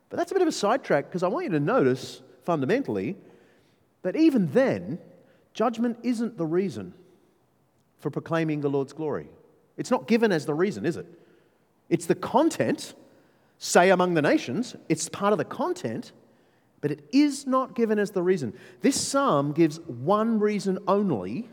But 0.09 0.19
that's 0.19 0.31
a 0.31 0.35
bit 0.35 0.43
of 0.43 0.49
a 0.49 0.53
sidetrack 0.53 1.07
because 1.07 1.23
I 1.23 1.29
want 1.29 1.45
you 1.45 1.51
to 1.53 1.61
notice 1.61 2.23
fundamentally 2.45 3.17
that 4.03 4.17
even 4.17 4.53
then, 4.53 4.99
judgment 5.53 5.99
isn't 6.03 6.37
the 6.37 6.47
reason 6.47 6.95
for 7.99 8.11
proclaiming 8.11 8.61
the 8.61 8.69
Lord's 8.69 8.93
glory. 8.93 9.29
It's 9.77 9.91
not 9.91 10.07
given 10.07 10.33
as 10.33 10.47
the 10.47 10.55
reason, 10.55 10.87
is 10.87 10.97
it? 10.97 11.07
It's 11.89 12.07
the 12.07 12.15
content, 12.15 12.95
say 13.59 13.91
among 13.91 14.15
the 14.15 14.23
nations, 14.23 14.77
it's 14.89 15.09
part 15.09 15.33
of 15.33 15.39
the 15.39 15.45
content, 15.45 16.13
but 16.81 16.91
it 16.91 17.05
is 17.13 17.47
not 17.47 17.75
given 17.75 17.99
as 17.99 18.11
the 18.11 18.23
reason. 18.23 18.53
This 18.81 19.01
psalm 19.01 19.53
gives 19.53 19.81
one 19.81 20.39
reason 20.39 20.79
only 20.87 21.49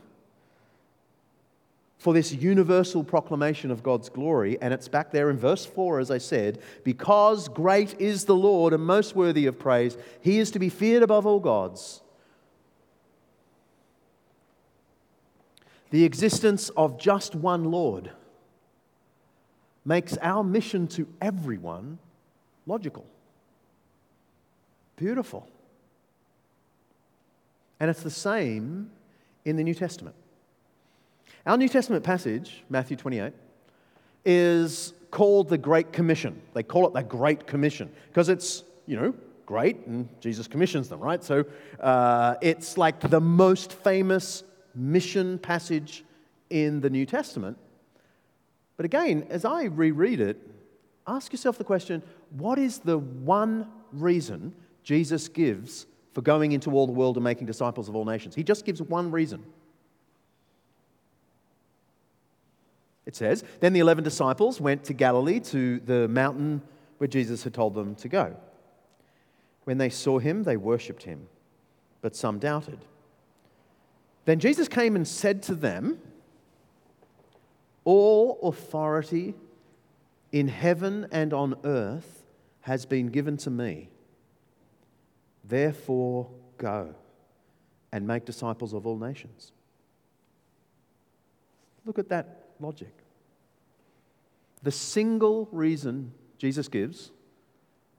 for 2.03 2.13
this 2.13 2.33
universal 2.33 3.01
proclamation 3.01 3.71
of 3.71 3.81
God's 3.81 4.09
glory. 4.09 4.57
And 4.61 4.73
it's 4.73 4.89
back 4.89 5.13
there 5.13 5.29
in 5.29 5.37
verse 5.37 5.65
4, 5.65 6.01
as 6.01 6.11
I 6.11 6.17
said, 6.17 6.59
because 6.83 7.47
great 7.47 7.97
is 7.97 8.25
the 8.25 8.35
Lord 8.35 8.73
and 8.73 8.85
most 8.85 9.15
worthy 9.15 9.45
of 9.45 9.57
praise, 9.57 9.97
he 10.19 10.39
is 10.39 10.51
to 10.51 10.59
be 10.59 10.67
feared 10.67 11.01
above 11.01 11.25
all 11.25 11.39
gods. 11.39 12.01
The 15.91 16.03
existence 16.03 16.67
of 16.75 16.99
just 16.99 17.35
one 17.35 17.71
Lord 17.71 18.11
makes 19.85 20.17
our 20.17 20.43
mission 20.43 20.89
to 20.89 21.07
everyone 21.21 21.99
logical, 22.65 23.05
beautiful. 24.97 25.47
And 27.79 27.89
it's 27.89 28.03
the 28.03 28.11
same 28.11 28.91
in 29.45 29.55
the 29.55 29.63
New 29.63 29.73
Testament. 29.73 30.17
Our 31.45 31.57
New 31.57 31.67
Testament 31.67 32.05
passage, 32.05 32.63
Matthew 32.69 32.95
28, 32.95 33.33
is 34.23 34.93
called 35.11 35.49
the 35.49 35.57
Great 35.57 35.91
Commission. 35.91 36.41
They 36.53 36.63
call 36.63 36.87
it 36.87 36.93
the 36.93 37.03
Great 37.03 37.45
Commission 37.47 37.91
because 38.07 38.29
it's, 38.29 38.63
you 38.85 38.95
know, 38.95 39.13
great 39.45 39.85
and 39.85 40.07
Jesus 40.21 40.47
commissions 40.47 40.87
them, 40.87 41.01
right? 41.01 41.21
So 41.21 41.43
uh, 41.81 42.35
it's 42.41 42.77
like 42.77 43.01
the 43.01 43.19
most 43.19 43.73
famous 43.73 44.45
mission 44.73 45.37
passage 45.37 46.05
in 46.49 46.79
the 46.79 46.89
New 46.89 47.05
Testament. 47.05 47.57
But 48.77 48.85
again, 48.85 49.27
as 49.29 49.43
I 49.43 49.65
reread 49.65 50.21
it, 50.21 50.37
ask 51.05 51.33
yourself 51.33 51.57
the 51.57 51.65
question 51.65 52.01
what 52.37 52.57
is 52.57 52.79
the 52.79 52.97
one 52.97 53.67
reason 53.91 54.55
Jesus 54.83 55.27
gives 55.27 55.87
for 56.13 56.21
going 56.21 56.53
into 56.53 56.71
all 56.71 56.87
the 56.87 56.93
world 56.93 57.17
and 57.17 57.23
making 57.25 57.47
disciples 57.47 57.89
of 57.89 57.97
all 57.97 58.05
nations? 58.05 58.33
He 58.33 58.43
just 58.43 58.63
gives 58.63 58.81
one 58.81 59.11
reason. 59.11 59.43
It 63.05 63.15
says, 63.15 63.43
Then 63.59 63.73
the 63.73 63.79
eleven 63.79 64.03
disciples 64.03 64.61
went 64.61 64.83
to 64.85 64.93
Galilee 64.93 65.39
to 65.41 65.79
the 65.79 66.07
mountain 66.07 66.61
where 66.97 67.07
Jesus 67.07 67.43
had 67.43 67.53
told 67.53 67.73
them 67.73 67.95
to 67.95 68.07
go. 68.07 68.35
When 69.65 69.77
they 69.77 69.89
saw 69.89 70.19
him, 70.19 70.43
they 70.43 70.57
worshipped 70.57 71.03
him, 71.03 71.27
but 72.01 72.15
some 72.15 72.39
doubted. 72.39 72.79
Then 74.25 74.39
Jesus 74.39 74.67
came 74.67 74.95
and 74.95 75.07
said 75.07 75.43
to 75.43 75.55
them, 75.55 75.99
All 77.83 78.39
authority 78.43 79.35
in 80.31 80.47
heaven 80.47 81.07
and 81.11 81.33
on 81.33 81.55
earth 81.63 82.23
has 82.61 82.85
been 82.85 83.07
given 83.07 83.37
to 83.37 83.49
me. 83.49 83.89
Therefore, 85.43 86.29
go 86.57 86.95
and 87.91 88.07
make 88.07 88.25
disciples 88.25 88.73
of 88.73 88.87
all 88.87 88.97
nations. 88.97 89.51
Look 91.85 91.99
at 91.99 92.09
that 92.09 92.42
logic. 92.59 92.93
The 94.63 94.71
single 94.71 95.47
reason 95.51 96.13
Jesus 96.37 96.67
gives 96.67 97.11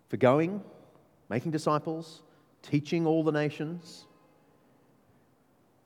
for 0.08 0.16
going, 0.16 0.62
making 1.28 1.52
disciples, 1.52 2.22
teaching 2.62 3.06
all 3.06 3.22
the 3.22 3.32
nations, 3.32 4.06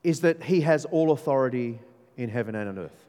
is 0.03 0.21
that 0.21 0.43
he 0.45 0.61
has 0.63 0.85
all 0.85 1.11
authority 1.11 1.81
in 2.17 2.29
heaven 2.29 2.55
and 2.55 2.69
on 2.69 2.79
earth. 2.79 3.07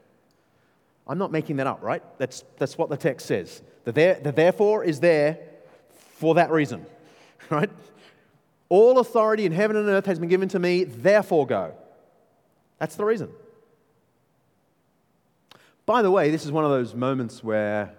I'm 1.06 1.18
not 1.18 1.32
making 1.32 1.56
that 1.56 1.66
up, 1.66 1.82
right? 1.82 2.02
That's, 2.18 2.44
that's 2.58 2.78
what 2.78 2.88
the 2.88 2.96
text 2.96 3.26
says. 3.26 3.62
The, 3.84 3.92
there, 3.92 4.14
the 4.14 4.32
therefore 4.32 4.84
is 4.84 5.00
there 5.00 5.38
for 6.14 6.34
that 6.34 6.50
reason, 6.50 6.86
right? 7.50 7.70
All 8.68 8.98
authority 8.98 9.46
in 9.46 9.52
heaven 9.52 9.76
and 9.76 9.88
earth 9.88 10.06
has 10.06 10.18
been 10.18 10.28
given 10.28 10.48
to 10.50 10.58
me, 10.58 10.84
therefore 10.84 11.46
go. 11.46 11.74
That's 12.78 12.96
the 12.96 13.04
reason. 13.04 13.30
By 15.90 16.02
the 16.02 16.10
way, 16.12 16.30
this 16.30 16.44
is 16.44 16.52
one 16.52 16.64
of 16.64 16.70
those 16.70 16.94
moments 16.94 17.42
where 17.42 17.92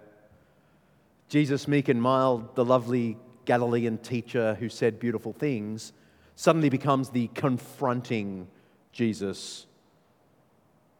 Jesus, 1.28 1.68
meek 1.68 1.90
and 1.90 2.00
mild, 2.00 2.56
the 2.56 2.64
lovely 2.64 3.18
Galilean 3.44 3.98
teacher 3.98 4.54
who 4.54 4.70
said 4.70 4.98
beautiful 4.98 5.34
things, 5.34 5.92
suddenly 6.34 6.70
becomes 6.70 7.10
the 7.10 7.26
confronting 7.34 8.48
Jesus 8.92 9.66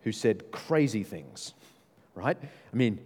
who 0.02 0.12
said 0.12 0.50
crazy 0.52 1.02
things, 1.02 1.54
right? 2.14 2.37
I 2.38 2.76
mean, 2.76 2.96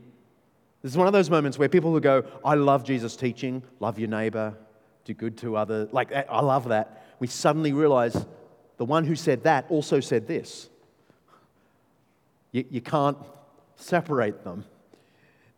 this 0.82 0.90
is 0.90 0.98
one 0.98 1.06
of 1.06 1.12
those 1.12 1.30
moments 1.30 1.56
where 1.56 1.68
people 1.68 1.92
who 1.92 2.00
go, 2.00 2.24
I 2.44 2.56
love 2.56 2.82
Jesus' 2.82 3.14
teaching, 3.14 3.62
love 3.78 4.00
your 4.00 4.08
neighbor, 4.08 4.52
do 5.04 5.14
good 5.14 5.36
to 5.38 5.56
others, 5.56 5.90
like, 5.92 6.10
eh, 6.10 6.24
I 6.28 6.40
love 6.40 6.70
that. 6.70 7.04
We 7.20 7.28
suddenly 7.28 7.72
realize 7.72 8.26
the 8.78 8.84
one 8.84 9.04
who 9.04 9.14
said 9.14 9.44
that 9.44 9.66
also 9.68 10.00
said 10.00 10.26
this. 10.26 10.70
You, 12.50 12.64
you 12.68 12.80
can't 12.80 13.16
separate 13.76 14.44
them. 14.44 14.64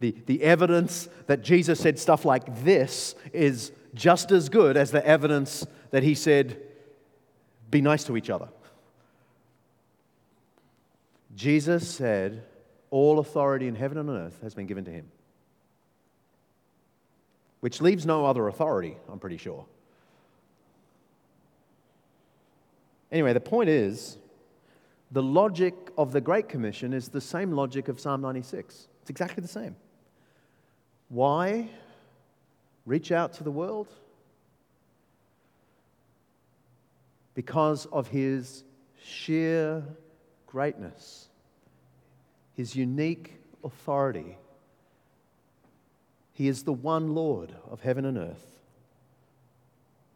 The, 0.00 0.14
the 0.26 0.42
evidence 0.42 1.08
that 1.26 1.42
Jesus 1.42 1.80
said 1.80 1.98
stuff 1.98 2.24
like 2.24 2.62
this 2.62 3.14
is 3.32 3.72
just 3.94 4.30
as 4.30 4.48
good 4.48 4.76
as 4.76 4.90
the 4.90 5.04
evidence 5.04 5.66
that 5.90 6.02
he 6.02 6.14
said, 6.14 6.60
be 7.70 7.80
nice 7.80 8.04
to 8.04 8.16
each 8.16 8.30
other. 8.30 8.48
Jesus 11.34 11.88
said, 11.88 12.44
All 12.90 13.18
authority 13.18 13.66
in 13.66 13.74
heaven 13.74 13.98
and 13.98 14.10
on 14.10 14.16
earth 14.16 14.38
has 14.42 14.54
been 14.54 14.66
given 14.66 14.84
to 14.84 14.90
him, 14.90 15.10
which 17.60 17.80
leaves 17.80 18.06
no 18.06 18.24
other 18.24 18.48
authority, 18.48 18.96
I'm 19.10 19.18
pretty 19.18 19.36
sure. 19.36 19.66
Anyway, 23.10 23.32
the 23.32 23.40
point 23.40 23.68
is 23.68 24.18
the 25.10 25.22
logic 25.22 25.74
of 25.96 26.12
the 26.12 26.20
Great 26.20 26.48
Commission 26.48 26.92
is 26.92 27.08
the 27.08 27.20
same 27.20 27.52
logic 27.52 27.88
of 27.88 27.98
Psalm 27.98 28.20
96. 28.20 28.88
It's 29.02 29.10
exactly 29.10 29.40
the 29.40 29.48
same. 29.48 29.76
Why 31.08 31.68
reach 32.84 33.12
out 33.12 33.32
to 33.34 33.44
the 33.44 33.50
world? 33.50 33.88
Because 37.34 37.86
of 37.86 38.08
his 38.08 38.64
sheer 39.02 39.82
greatness 40.46 41.28
his 42.58 42.74
unique 42.74 43.34
authority. 43.62 44.36
He 46.32 46.48
is 46.48 46.64
the 46.64 46.72
one 46.72 47.14
Lord 47.14 47.54
of 47.70 47.80
heaven 47.80 48.04
and 48.04 48.18
earth. 48.18 48.58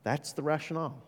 That's 0.03 0.33
the 0.33 0.43
rationale. 0.43 1.01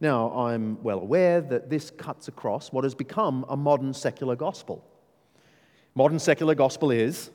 Now, 0.00 0.30
I'm 0.32 0.82
well 0.82 0.98
aware 0.98 1.40
that 1.40 1.70
this 1.70 1.90
cuts 1.90 2.28
across 2.28 2.72
what 2.72 2.84
has 2.84 2.94
become 2.94 3.44
a 3.48 3.56
modern 3.56 3.94
secular 3.94 4.36
gospel. 4.36 4.84
Modern 5.94 6.18
secular 6.18 6.54
gospel 6.54 6.90
is 6.90 7.30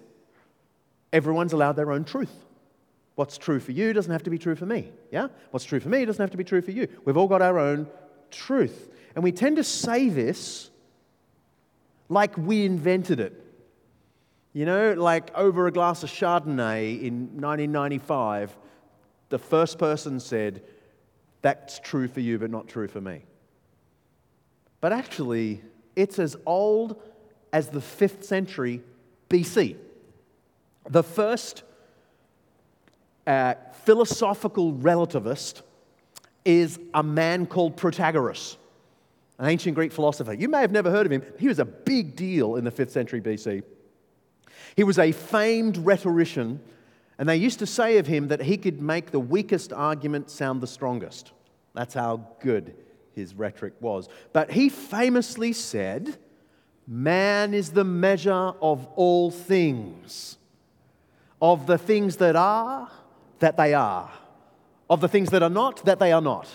everyone's 1.14 1.54
allowed 1.54 1.74
their 1.74 1.92
own 1.92 2.04
truth. 2.04 2.46
What's 3.16 3.38
true 3.38 3.60
for 3.60 3.72
you 3.72 3.92
doesn't 3.94 4.12
have 4.12 4.24
to 4.24 4.30
be 4.30 4.38
true 4.38 4.56
for 4.56 4.66
me. 4.66 4.92
Yeah? 5.12 5.28
What's 5.52 5.66
true 5.66 5.80
for 5.80 5.90
me 5.90 6.06
doesn't 6.06 6.22
have 6.22 6.32
to 6.32 6.38
be 6.38 6.44
true 6.44 6.62
for 6.62 6.72
you. 6.72 6.88
We've 7.06 7.18
all 7.18 7.28
got 7.28 7.42
our 7.42 7.60
own 7.60 7.88
truth. 8.32 8.90
And 9.16 9.24
we 9.24 9.32
tend 9.32 9.58
to 9.58 9.64
say 9.64 10.10
this 10.10 10.70
like 12.08 12.38
we 12.38 12.66
invented 12.66 13.20
it. 13.20 13.46
You 14.54 14.66
know, 14.66 14.94
like 14.94 15.32
over 15.36 15.68
a 15.68 15.72
glass 15.72 16.04
of 16.04 16.10
Chardonnay 16.10 17.02
in 17.02 17.42
1995, 17.42 18.58
the 19.30 19.38
first 19.38 19.78
person 19.78 20.20
said, 20.20 20.64
That's 21.42 21.80
true 21.80 22.08
for 22.08 22.20
you, 22.20 22.38
but 22.38 22.50
not 22.50 22.68
true 22.68 22.88
for 22.88 23.02
me. 23.02 23.24
But 24.82 24.94
actually, 24.94 25.62
it's 25.96 26.20
as 26.20 26.36
old 26.46 27.02
as 27.52 27.70
the 27.70 27.80
5th 27.80 28.24
century 28.24 28.82
BC. 29.30 29.78
The 30.90 31.04
first 31.04 31.64
uh, 33.28 33.56
philosophical 33.84 34.74
relativist 34.74 35.62
is 36.46 36.80
a 36.94 37.04
man 37.04 37.46
called 37.46 37.78
Protagoras 37.78 38.58
an 39.40 39.46
ancient 39.46 39.74
Greek 39.74 39.92
philosopher. 39.92 40.34
You 40.34 40.50
may 40.50 40.60
have 40.60 40.72
never 40.72 40.92
heard 40.92 41.06
of 41.06 41.12
him. 41.12 41.24
He 41.40 41.48
was 41.48 41.60
a 41.60 41.66
big 41.66 42.16
deal 42.16 42.58
in 42.58 42.66
the 42.66 42.72
5th 42.72 42.92
century 42.92 43.22
BC. 43.22 43.64
He 44.76 44.84
was 44.84 45.00
a 45.00 45.14
famed 45.14 45.78
rhetorician, 45.78 46.60
and 47.20 47.28
they 47.28 47.36
used 47.36 47.60
to 47.60 47.66
say 47.66 47.98
of 47.98 48.08
him 48.08 48.30
that 48.30 48.42
he 48.42 48.56
could 48.56 48.82
make 48.82 49.12
the 49.12 49.20
weakest 49.20 49.74
argument 49.74 50.32
sound 50.32 50.62
the 50.62 50.68
strongest. 50.68 51.34
That's 51.74 51.94
how 51.94 52.26
good 52.40 52.74
his 53.14 53.36
rhetoric 53.36 53.74
was. 53.82 54.08
But 54.32 54.52
he 54.52 54.70
famously 54.70 55.52
said, 55.52 56.18
Man 56.88 57.54
is 57.54 57.72
the 57.72 57.84
measure 57.84 58.54
of 58.62 58.88
all 58.96 59.30
things, 59.32 60.38
of 61.42 61.68
the 61.68 61.78
things 61.78 62.16
that 62.16 62.38
are, 62.38 62.90
that 63.40 63.58
they 63.58 63.74
are, 63.74 64.10
of 64.90 65.02
the 65.02 65.10
things 65.10 65.30
that 65.32 65.44
are 65.44 65.50
not, 65.50 65.84
that 65.86 66.00
they 66.00 66.14
are 66.14 66.22
not. 66.22 66.48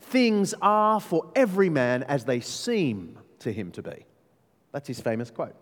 Things 0.00 0.54
are 0.60 1.00
for 1.00 1.30
every 1.36 1.70
man 1.70 2.02
as 2.02 2.24
they 2.24 2.40
seem 2.40 3.16
to 3.38 3.52
him 3.52 3.70
to 3.70 3.82
be. 3.82 4.06
That's 4.72 4.88
his 4.88 5.00
famous 5.00 5.30
quote. 5.30 5.54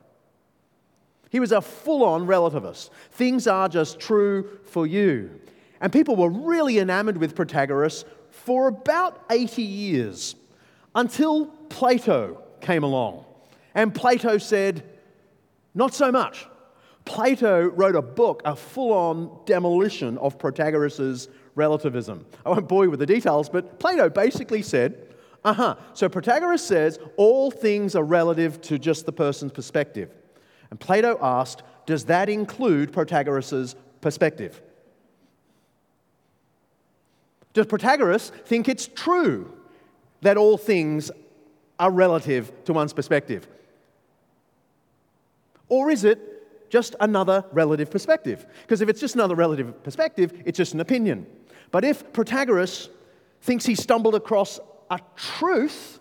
He 1.30 1.40
was 1.40 1.52
a 1.52 1.60
full 1.60 2.04
on 2.04 2.26
relativist. 2.26 2.90
Things 3.12 3.46
are 3.46 3.68
just 3.68 3.98
true 3.98 4.58
for 4.64 4.86
you. 4.86 5.40
And 5.80 5.92
people 5.92 6.16
were 6.16 6.28
really 6.28 6.78
enamored 6.78 7.16
with 7.16 7.34
Protagoras 7.34 8.04
for 8.30 8.68
about 8.68 9.24
80 9.30 9.62
years 9.62 10.36
until 10.94 11.46
Plato 11.46 12.42
came 12.60 12.82
along. 12.82 13.24
And 13.74 13.94
Plato 13.94 14.38
said, 14.38 14.82
Not 15.74 15.94
so 15.94 16.12
much. 16.12 16.46
Plato 17.04 17.68
wrote 17.68 17.96
a 17.96 18.02
book, 18.02 18.42
a 18.44 18.54
full 18.54 18.92
on 18.92 19.40
demolition 19.46 20.18
of 20.18 20.36
Protagoras' 20.38 21.28
relativism. 21.54 22.26
I 22.44 22.50
won't 22.50 22.68
bore 22.68 22.84
you 22.84 22.90
with 22.90 23.00
the 23.00 23.06
details, 23.06 23.48
but 23.48 23.78
Plato 23.78 24.10
basically 24.10 24.62
said, 24.62 25.06
uh 25.44 25.54
huh. 25.54 25.76
So 25.94 26.08
Protagoras 26.08 26.60
says 26.60 26.98
all 27.16 27.50
things 27.50 27.96
are 27.96 28.04
relative 28.04 28.60
to 28.62 28.78
just 28.78 29.06
the 29.06 29.12
person's 29.12 29.52
perspective. 29.52 30.10
And 30.70 30.78
Plato 30.78 31.18
asked, 31.20 31.62
does 31.86 32.04
that 32.06 32.28
include 32.28 32.92
Protagoras' 32.92 33.74
perspective? 34.00 34.60
Does 37.52 37.66
Protagoras 37.66 38.30
think 38.30 38.68
it's 38.68 38.86
true 38.86 39.52
that 40.20 40.36
all 40.36 40.56
things 40.56 41.10
are 41.78 41.90
relative 41.90 42.52
to 42.64 42.72
one's 42.72 42.92
perspective? 42.92 43.48
Or 45.68 45.90
is 45.90 46.04
it 46.04 46.70
just 46.70 46.94
another 47.00 47.44
relative 47.52 47.90
perspective? 47.90 48.46
Because 48.62 48.80
if 48.80 48.88
it's 48.88 49.00
just 49.00 49.14
another 49.14 49.34
relative 49.34 49.82
perspective, 49.82 50.32
it's 50.44 50.56
just 50.56 50.74
an 50.74 50.80
opinion. 50.80 51.26
But 51.70 51.84
if 51.84 52.12
Protagoras 52.12 52.88
thinks 53.42 53.66
he 53.66 53.74
stumbled 53.74 54.14
across 54.14 54.60
a 54.90 55.00
truth, 55.16 55.98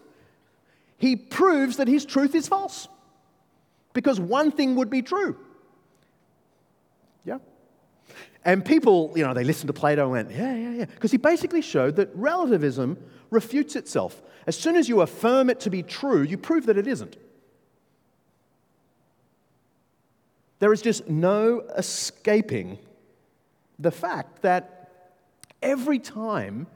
he 0.98 1.16
proves 1.16 1.78
that 1.78 1.88
his 1.88 2.06
truth 2.06 2.36
is 2.36 2.48
false. 2.48 2.88
Because 3.94 4.20
one 4.20 4.52
thing 4.52 4.76
would 4.76 4.90
be 4.90 5.02
true. 5.02 5.38
Yeah? 7.26 7.40
And 8.46 8.64
people, 8.64 9.12
you 9.16 9.26
know, 9.26 9.34
they 9.34 9.44
listened 9.44 9.68
to 9.68 9.74
Plato 9.74 10.04
and 10.04 10.12
went, 10.12 10.32
yeah, 10.32 10.56
yeah, 10.56 10.72
yeah. 10.72 10.86
Because 10.86 11.12
he 11.12 11.18
basically 11.18 11.62
showed 11.62 11.96
that 11.98 12.10
relativism 12.16 12.98
refutes 13.30 13.76
itself. 13.76 14.22
As 14.48 14.58
soon 14.58 14.76
as 14.76 14.88
you 14.88 15.02
affirm 15.02 15.50
it 15.50 15.60
to 15.62 15.70
be 15.70 15.84
true, 15.84 16.22
you 16.22 16.38
prove 16.38 16.66
that 16.68 16.78
it 16.78 16.88
isn't. 16.88 17.18
There 20.60 20.74
is 20.74 20.82
just 20.82 21.08
no 21.10 21.62
escaping 21.78 22.80
the 23.78 23.92
fact 23.92 24.42
that 24.42 25.16
every 25.62 26.00
time 26.00 26.68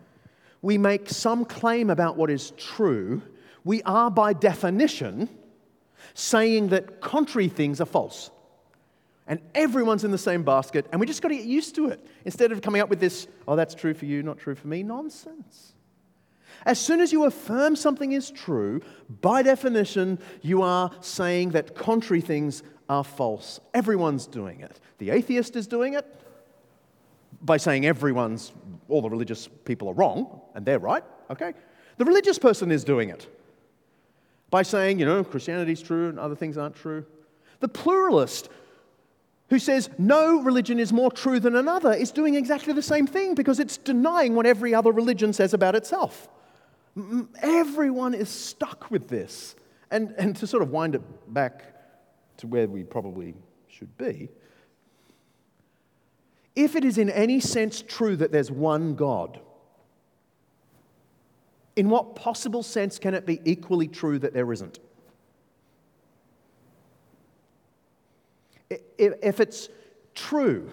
we 0.62 0.78
make 0.78 1.10
some 1.10 1.44
claim 1.44 1.90
about 1.90 2.16
what 2.16 2.30
is 2.30 2.52
true, 2.52 3.22
we 3.66 3.84
are 3.84 4.10
by 4.10 4.34
definition 4.34 5.30
saying 6.14 6.70
that 6.70 7.02
contrary 7.02 7.48
things 7.48 7.82
are 7.82 7.86
false. 7.86 8.32
And 9.26 9.40
everyone's 9.56 10.04
in 10.04 10.12
the 10.12 10.18
same 10.18 10.44
basket, 10.44 10.86
and 10.92 11.00
we 11.00 11.08
just 11.08 11.22
got 11.22 11.30
to 11.30 11.36
get 11.36 11.46
used 11.46 11.76
to 11.76 11.88
it 11.88 12.06
instead 12.26 12.52
of 12.52 12.62
coming 12.62 12.82
up 12.82 12.90
with 12.90 13.00
this, 13.00 13.28
oh, 13.48 13.56
that's 13.56 13.74
true 13.74 13.94
for 13.94 14.06
you, 14.06 14.22
not 14.22 14.38
true 14.38 14.56
for 14.56 14.68
me, 14.68 14.84
nonsense. 14.84 15.74
As 16.66 16.80
soon 16.80 17.00
as 17.00 17.12
you 17.12 17.26
affirm 17.26 17.76
something 17.76 18.12
is 18.12 18.32
true, 18.32 18.82
by 19.22 19.42
definition, 19.42 20.20
you 20.42 20.62
are 20.62 20.92
saying 21.02 21.52
that 21.52 21.76
contrary 21.76 22.22
things 22.22 22.64
are 22.90 23.04
false. 23.04 23.60
Everyone's 23.74 24.28
doing 24.28 24.60
it. 24.60 24.80
The 24.98 25.10
atheist 25.10 25.56
is 25.56 25.68
doing 25.68 25.94
it 25.94 26.06
by 27.42 27.58
saying 27.58 27.86
everyone's, 27.86 28.52
all 28.90 29.02
the 29.02 29.10
religious 29.10 29.48
people 29.48 29.90
are 29.90 29.94
wrong, 29.94 30.42
and 30.54 30.66
they're 30.66 30.80
right, 30.80 31.04
okay? 31.30 31.54
The 31.98 32.06
religious 32.06 32.40
person 32.40 32.72
is 32.72 32.84
doing 32.84 33.10
it 33.10 33.28
by 34.54 34.62
saying, 34.62 35.00
you 35.00 35.06
know, 35.08 35.24
Christianity's 35.24 35.82
true 35.82 36.10
and 36.10 36.20
other 36.20 36.36
things 36.36 36.60
aren't 36.60 36.76
true. 36.76 37.08
The 37.62 37.68
pluralist 37.68 38.50
who 39.50 39.58
says 39.58 39.90
no 39.98 40.44
religion 40.44 40.80
is 40.80 40.94
more 40.94 41.10
true 41.10 41.40
than 41.40 41.56
another 41.56 41.92
is 41.92 42.12
doing 42.12 42.36
exactly 42.36 42.72
the 42.72 42.84
same 42.84 43.08
thing 43.08 43.34
because 43.34 43.60
it's 43.60 43.78
denying 43.78 44.36
what 44.36 44.46
every 44.46 44.76
other 44.76 44.92
religion 44.92 45.34
says 45.34 45.56
about 45.56 45.74
itself. 45.74 46.30
Everyone 47.42 48.14
is 48.14 48.30
stuck 48.30 48.92
with 48.92 49.08
this. 49.08 49.56
And, 49.90 50.14
and 50.20 50.36
to 50.36 50.46
sort 50.46 50.62
of 50.62 50.70
wind 50.70 50.94
it 50.94 51.34
back 51.34 51.64
to 52.38 52.46
where 52.46 52.68
we 52.68 52.84
probably 52.84 53.34
should 53.68 53.98
be, 53.98 54.30
if 56.56 56.76
it 56.76 56.86
is 56.86 57.00
in 57.00 57.10
any 57.10 57.40
sense 57.40 57.82
true 57.82 58.16
that 58.18 58.32
there's 58.32 58.52
one 58.52 58.94
God, 58.94 59.40
in 61.76 61.90
what 61.90 62.16
possible 62.16 62.64
sense 62.64 63.00
can 63.00 63.14
it 63.14 63.26
be 63.26 63.42
equally 63.46 63.88
true 63.88 64.20
that 64.20 64.34
there 64.34 64.52
isn't? 64.52 64.80
If 68.98 69.40
it's 69.40 69.70
true 70.16 70.72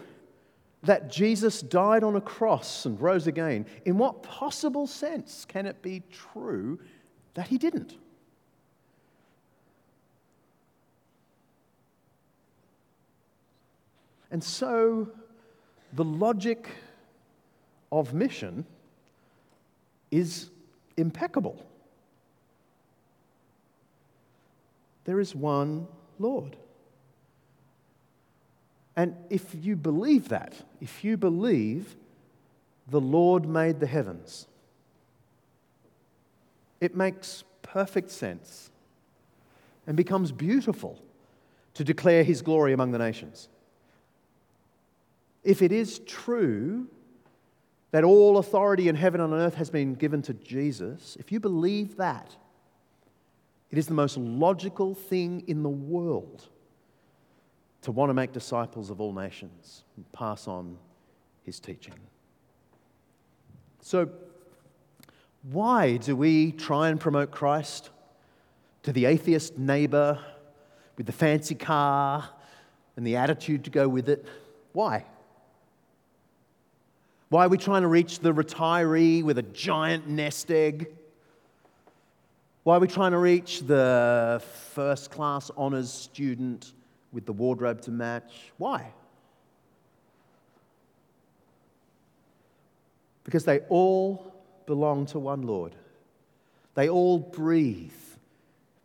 that 0.82 1.10
Jesus 1.10 1.60
died 1.60 2.02
on 2.02 2.16
a 2.16 2.20
cross 2.20 2.86
and 2.86 3.00
rose 3.00 3.26
again, 3.26 3.66
in 3.84 3.98
what 3.98 4.22
possible 4.22 4.86
sense 4.86 5.44
can 5.46 5.66
it 5.66 5.82
be 5.82 6.02
true 6.10 6.78
that 7.34 7.48
he 7.48 7.58
didn't? 7.58 7.96
And 14.30 14.42
so 14.42 15.08
the 15.92 16.04
logic 16.04 16.68
of 17.90 18.14
mission 18.14 18.64
is 20.10 20.50
impeccable. 21.00 21.64
There 25.04 25.20
is 25.20 25.34
one 25.34 25.88
Lord. 26.18 26.56
And 28.96 29.16
if 29.30 29.54
you 29.54 29.76
believe 29.76 30.28
that, 30.28 30.54
if 30.80 31.04
you 31.04 31.16
believe 31.16 31.96
the 32.88 33.00
Lord 33.00 33.48
made 33.48 33.80
the 33.80 33.86
heavens, 33.86 34.46
it 36.80 36.94
makes 36.94 37.44
perfect 37.62 38.10
sense 38.10 38.70
and 39.86 39.96
becomes 39.96 40.32
beautiful 40.32 41.00
to 41.74 41.84
declare 41.84 42.24
his 42.24 42.42
glory 42.42 42.72
among 42.72 42.90
the 42.90 42.98
nations. 42.98 43.48
If 45.42 45.62
it 45.62 45.72
is 45.72 46.00
true 46.00 46.88
that 47.90 48.04
all 48.04 48.38
authority 48.38 48.88
in 48.88 48.94
heaven 48.94 49.20
and 49.20 49.34
on 49.34 49.40
earth 49.40 49.54
has 49.54 49.70
been 49.70 49.94
given 49.94 50.22
to 50.22 50.34
Jesus, 50.34 51.16
if 51.18 51.32
you 51.32 51.40
believe 51.40 51.96
that, 51.96 52.36
it 53.70 53.78
is 53.78 53.86
the 53.86 53.94
most 53.94 54.16
logical 54.16 54.94
thing 54.94 55.44
in 55.46 55.62
the 55.62 55.68
world 55.68 56.48
to 57.82 57.92
want 57.92 58.10
to 58.10 58.14
make 58.14 58.32
disciples 58.32 58.90
of 58.90 59.00
all 59.00 59.12
nations 59.12 59.84
and 59.96 60.10
pass 60.12 60.46
on 60.46 60.76
his 61.44 61.60
teaching. 61.60 61.94
So, 63.80 64.10
why 65.50 65.96
do 65.96 66.14
we 66.14 66.52
try 66.52 66.90
and 66.90 67.00
promote 67.00 67.30
Christ 67.30 67.90
to 68.82 68.92
the 68.92 69.06
atheist 69.06 69.56
neighbor 69.56 70.18
with 70.96 71.06
the 71.06 71.12
fancy 71.12 71.54
car 71.54 72.28
and 72.96 73.06
the 73.06 73.16
attitude 73.16 73.64
to 73.64 73.70
go 73.70 73.88
with 73.88 74.08
it? 74.08 74.26
Why? 74.72 75.06
Why 77.30 77.46
are 77.46 77.48
we 77.48 77.58
trying 77.58 77.82
to 77.82 77.88
reach 77.88 78.18
the 78.18 78.34
retiree 78.34 79.22
with 79.22 79.38
a 79.38 79.42
giant 79.42 80.08
nest 80.08 80.50
egg? 80.50 80.88
Why 82.64 82.76
are 82.76 82.80
we 82.80 82.88
trying 82.88 83.12
to 83.12 83.18
reach 83.18 83.60
the 83.60 84.42
first 84.72 85.12
class 85.12 85.48
honours 85.56 85.92
student 85.92 86.72
with 87.12 87.26
the 87.26 87.32
wardrobe 87.32 87.82
to 87.82 87.92
match? 87.92 88.50
Why? 88.58 88.92
Because 93.22 93.44
they 93.44 93.60
all 93.68 94.34
belong 94.66 95.06
to 95.06 95.20
one 95.20 95.42
Lord. 95.42 95.76
They 96.74 96.88
all 96.88 97.20
breathe 97.20 97.92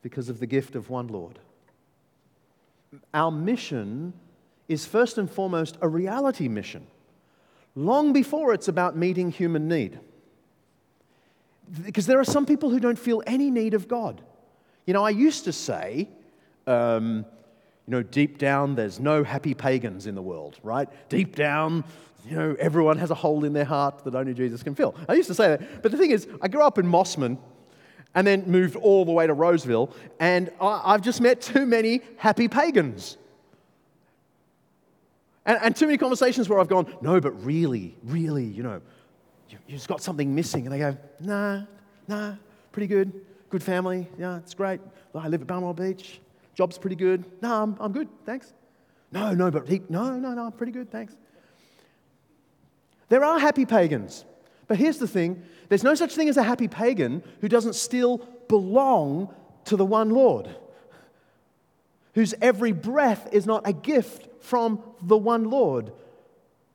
because 0.04 0.30
of 0.30 0.40
the 0.40 0.46
gift 0.46 0.76
of 0.76 0.92
one 0.92 1.08
Lord. 1.08 1.40
Our 3.12 3.32
mission 3.32 4.14
is 4.68 4.86
first 4.86 5.18
and 5.18 5.30
foremost 5.30 5.80
a 5.82 5.88
reality 5.88 6.48
mission 6.48 6.86
long 7.76 8.14
before 8.14 8.54
it's 8.54 8.68
about 8.68 8.96
meeting 8.96 9.32
human 9.32 9.68
need. 9.68 10.00
Because 11.84 12.06
there 12.06 12.20
are 12.20 12.26
some 12.26 12.46
people 12.46 12.70
who 12.70 12.80
don't 12.80 12.98
feel 12.98 13.22
any 13.28 13.52
need 13.52 13.74
of 13.74 13.88
God. 13.88 14.22
You 14.86 14.94
know, 14.94 15.04
I 15.04 15.10
used 15.10 15.46
to 15.46 15.52
say, 15.52 16.08
um, 16.68 17.26
you 17.88 17.92
know, 17.92 18.04
deep 18.04 18.38
down, 18.38 18.76
there's 18.76 19.00
no 19.00 19.24
happy 19.24 19.54
pagans 19.54 20.08
in 20.08 20.16
the 20.16 20.22
world, 20.22 20.58
right? 20.64 20.88
Deep 21.10 21.36
down, 21.36 21.84
you 22.28 22.36
know, 22.36 22.56
everyone 22.60 22.98
has 22.98 23.12
a 23.12 23.16
hole 23.16 23.44
in 23.46 23.54
their 23.54 23.66
heart 23.66 24.04
that 24.06 24.16
only 24.16 24.34
Jesus 24.34 24.64
can 24.64 24.74
fill. 24.74 24.96
I 25.08 25.14
used 25.14 25.28
to 25.28 25.36
say 25.36 25.50
that. 25.50 25.82
But 25.82 25.92
the 25.92 25.98
thing 25.98 26.12
is, 26.12 26.28
I 26.42 26.48
grew 26.48 26.62
up 26.62 26.78
in 26.78 26.86
Mosman 26.86 27.38
and 28.16 28.26
then 28.26 28.50
moved 28.50 28.76
all 28.76 29.06
the 29.06 29.12
way 29.12 29.28
to 29.28 29.34
Roseville, 29.34 29.94
and 30.20 30.52
I, 30.62 30.82
I've 30.94 31.02
just 31.02 31.20
met 31.20 31.42
too 31.42 31.66
many 31.66 32.02
happy 32.18 32.48
pagans. 32.48 33.18
And, 35.46 35.60
and 35.62 35.76
too 35.76 35.86
many 35.86 35.98
conversations 35.98 36.50
where 36.50 36.60
I've 36.60 36.68
gone, 36.68 36.94
no, 37.02 37.20
but 37.22 37.32
really, 37.46 37.96
really, 38.04 38.46
you 38.46 38.64
know, 38.64 38.82
you, 39.50 39.58
you've 39.68 39.88
got 39.88 40.02
something 40.02 40.34
missing. 40.34 40.66
And 40.66 40.74
they 40.74 40.80
go, 40.80 40.98
nah, 41.20 41.64
nah, 42.08 42.36
pretty 42.72 42.88
good. 42.88 43.14
Good 43.50 43.64
family. 43.64 44.08
Yeah, 44.18 44.38
it's 44.38 44.54
great. 44.54 44.82
I 45.14 45.28
live 45.28 45.42
at 45.42 45.48
Balmoral 45.48 45.74
Beach. 45.74 46.20
Job's 46.56 46.78
pretty 46.78 46.96
good. 46.96 47.26
No, 47.42 47.64
I'm, 47.64 47.78
I'm 47.80 47.92
good. 47.92 48.08
Thanks. 48.26 48.54
No, 49.12 49.34
no, 49.34 49.52
but 49.52 49.68
he, 49.68 49.82
no, 49.88 50.18
no, 50.18 50.34
no, 50.34 50.46
I'm 50.46 50.52
pretty 50.52 50.72
good. 50.72 50.92
Thanks. 50.92 51.16
There 53.10 53.24
are 53.24 53.40
happy 53.40 53.66
pagans. 53.66 54.26
But 54.68 54.78
here's 54.78 54.98
the 54.98 55.08
thing 55.08 55.44
there's 55.70 55.84
no 55.84 55.96
such 55.96 56.16
thing 56.16 56.30
as 56.30 56.38
a 56.38 56.44
happy 56.44 56.68
pagan 56.68 57.24
who 57.42 57.48
doesn't 57.48 57.76
still 57.76 58.18
belong 58.48 59.34
to 59.66 59.76
the 59.76 59.86
one 59.86 60.10
Lord, 60.10 60.50
whose 62.14 62.34
every 62.42 62.72
breath 62.72 63.30
is 63.32 63.46
not 63.46 63.68
a 63.68 63.74
gift 63.74 64.28
from 64.46 64.82
the 65.02 65.18
one 65.18 65.50
Lord 65.50 65.92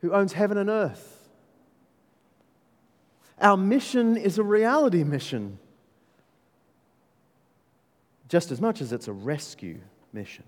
who 0.00 0.12
owns 0.12 0.32
heaven 0.32 0.58
and 0.58 0.68
earth. 0.68 1.28
Our 3.40 3.56
mission 3.56 4.16
is 4.16 4.38
a 4.38 4.42
reality 4.42 5.04
mission, 5.04 5.58
just 8.28 8.50
as 8.50 8.60
much 8.60 8.80
as 8.80 8.92
it's 8.92 9.08
a 9.08 9.12
rescue 9.12 9.78
mission. 10.12 10.44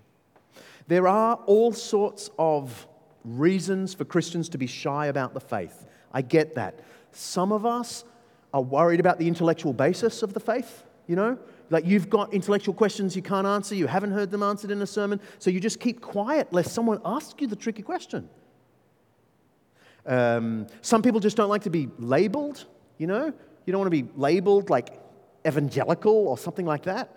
There 0.88 1.06
are 1.06 1.36
all 1.46 1.72
sorts 1.72 2.28
of 2.38 2.86
reasons 3.24 3.94
for 3.94 4.04
Christians 4.04 4.48
to 4.50 4.58
be 4.58 4.66
shy 4.66 5.06
about 5.06 5.32
the 5.32 5.40
faith. 5.40 5.86
I 6.12 6.22
get 6.22 6.56
that. 6.56 6.80
Some 7.12 7.52
of 7.52 7.64
us 7.64 8.04
are 8.52 8.62
worried 8.62 9.00
about 9.00 9.18
the 9.18 9.28
intellectual 9.28 9.72
basis 9.72 10.22
of 10.22 10.34
the 10.34 10.40
faith, 10.40 10.84
you 11.06 11.16
know? 11.16 11.38
Like 11.72 11.86
you've 11.86 12.10
got 12.10 12.34
intellectual 12.34 12.74
questions 12.74 13.16
you 13.16 13.22
can't 13.22 13.46
answer, 13.46 13.74
you 13.74 13.86
haven't 13.86 14.10
heard 14.10 14.30
them 14.30 14.42
answered 14.42 14.70
in 14.70 14.82
a 14.82 14.86
sermon, 14.86 15.20
so 15.38 15.48
you 15.48 15.58
just 15.58 15.80
keep 15.80 16.02
quiet 16.02 16.52
lest 16.52 16.74
someone 16.74 17.00
asks 17.02 17.40
you 17.40 17.46
the 17.46 17.56
tricky 17.56 17.82
question. 17.82 18.28
Um, 20.04 20.66
some 20.82 21.00
people 21.00 21.18
just 21.18 21.34
don't 21.34 21.48
like 21.48 21.62
to 21.62 21.70
be 21.70 21.88
labeled, 21.98 22.66
you 22.98 23.06
know? 23.06 23.32
You 23.64 23.72
don't 23.72 23.80
want 23.80 23.90
to 23.90 24.02
be 24.02 24.08
labeled 24.16 24.68
like 24.68 24.90
evangelical 25.46 26.12
or 26.12 26.36
something 26.36 26.66
like 26.66 26.82
that. 26.82 27.16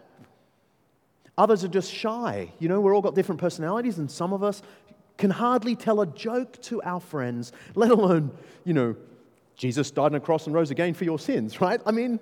Others 1.37 1.65
are 1.65 1.69
just 1.69 1.93
shy. 1.93 2.49
You 2.59 2.69
know, 2.69 2.79
we're 2.79 2.95
all 2.95 3.01
got 3.01 3.13
different 3.13 3.41
personalities, 3.41 3.97
and 3.97 4.09
some 4.09 4.31
of 4.31 4.41
us 4.41 4.61
can 5.17 5.31
hardly 5.31 5.75
tell 5.75 5.99
a 5.99 6.07
joke 6.07 6.61
to 6.61 6.81
our 6.83 7.01
friends, 7.01 7.51
let 7.75 7.91
alone, 7.91 8.31
you 8.63 8.73
know, 8.73 8.95
Jesus 9.57 9.91
died 9.91 10.05
on 10.05 10.15
a 10.15 10.19
cross 10.21 10.45
and 10.45 10.55
rose 10.55 10.71
again 10.71 10.93
for 10.93 11.03
your 11.03 11.19
sins, 11.19 11.59
right? 11.59 11.81
I 11.85 11.91
mean, 11.91 12.19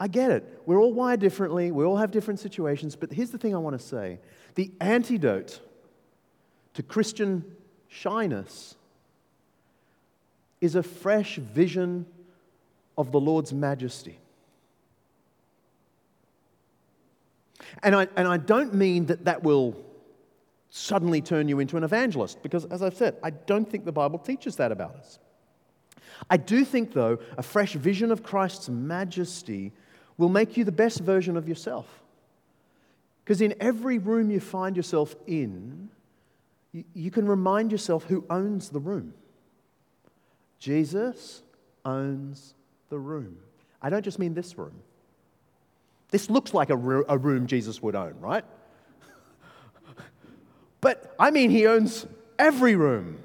I 0.00 0.08
get 0.08 0.30
it. 0.30 0.62
We're 0.66 0.80
all 0.80 0.92
wired 0.92 1.20
differently, 1.20 1.70
we 1.70 1.84
all 1.84 1.96
have 1.96 2.10
different 2.10 2.40
situations, 2.40 2.96
but 2.96 3.12
here's 3.12 3.30
the 3.30 3.38
thing 3.38 3.54
I 3.54 3.58
want 3.58 3.78
to 3.78 3.84
say 3.84 4.18
the 4.54 4.70
antidote 4.80 5.60
to 6.74 6.82
Christian 6.82 7.44
shyness 7.88 8.74
is 10.60 10.74
a 10.74 10.82
fresh 10.82 11.36
vision 11.36 12.06
of 12.96 13.12
the 13.12 13.20
Lord's 13.20 13.52
majesty. 13.52 14.18
And 17.82 17.94
I, 17.94 18.08
and 18.16 18.26
I 18.26 18.36
don't 18.36 18.74
mean 18.74 19.06
that 19.06 19.24
that 19.24 19.42
will 19.42 19.76
suddenly 20.70 21.20
turn 21.20 21.48
you 21.48 21.60
into 21.60 21.76
an 21.76 21.84
evangelist, 21.84 22.42
because 22.42 22.64
as 22.66 22.82
I've 22.82 22.96
said, 22.96 23.16
I 23.22 23.30
don't 23.30 23.68
think 23.68 23.84
the 23.84 23.92
Bible 23.92 24.18
teaches 24.18 24.56
that 24.56 24.72
about 24.72 24.96
us. 24.96 25.18
I 26.30 26.36
do 26.36 26.64
think, 26.64 26.92
though, 26.92 27.18
a 27.36 27.42
fresh 27.42 27.74
vision 27.74 28.10
of 28.10 28.22
Christ's 28.22 28.68
majesty 28.68 29.72
will 30.16 30.28
make 30.28 30.56
you 30.56 30.64
the 30.64 30.72
best 30.72 31.00
version 31.00 31.36
of 31.36 31.48
yourself. 31.48 31.86
Because 33.24 33.40
in 33.40 33.54
every 33.60 33.98
room 33.98 34.30
you 34.30 34.40
find 34.40 34.76
yourself 34.76 35.14
in, 35.26 35.88
you, 36.92 37.10
can 37.10 37.26
remind 37.26 37.72
yourself 37.72 38.04
who 38.04 38.24
owns 38.28 38.68
the 38.68 38.80
room. 38.80 39.14
Jesus 40.58 41.42
owns 41.84 42.54
the 42.90 42.98
room. 42.98 43.36
I 43.80 43.90
don't 43.90 44.02
just 44.02 44.18
mean 44.18 44.34
this 44.34 44.58
room. 44.58 44.74
This 46.10 46.28
looks 46.28 46.52
like 46.52 46.70
a, 46.70 46.74
a 46.74 47.16
room 47.16 47.46
Jesus 47.46 47.80
would 47.82 47.94
own, 47.94 48.14
right? 48.20 48.44
but 50.80 51.14
I 51.18 51.30
mean, 51.30 51.50
he 51.50 51.66
owns 51.66 52.06
every 52.38 52.76
room, 52.76 53.18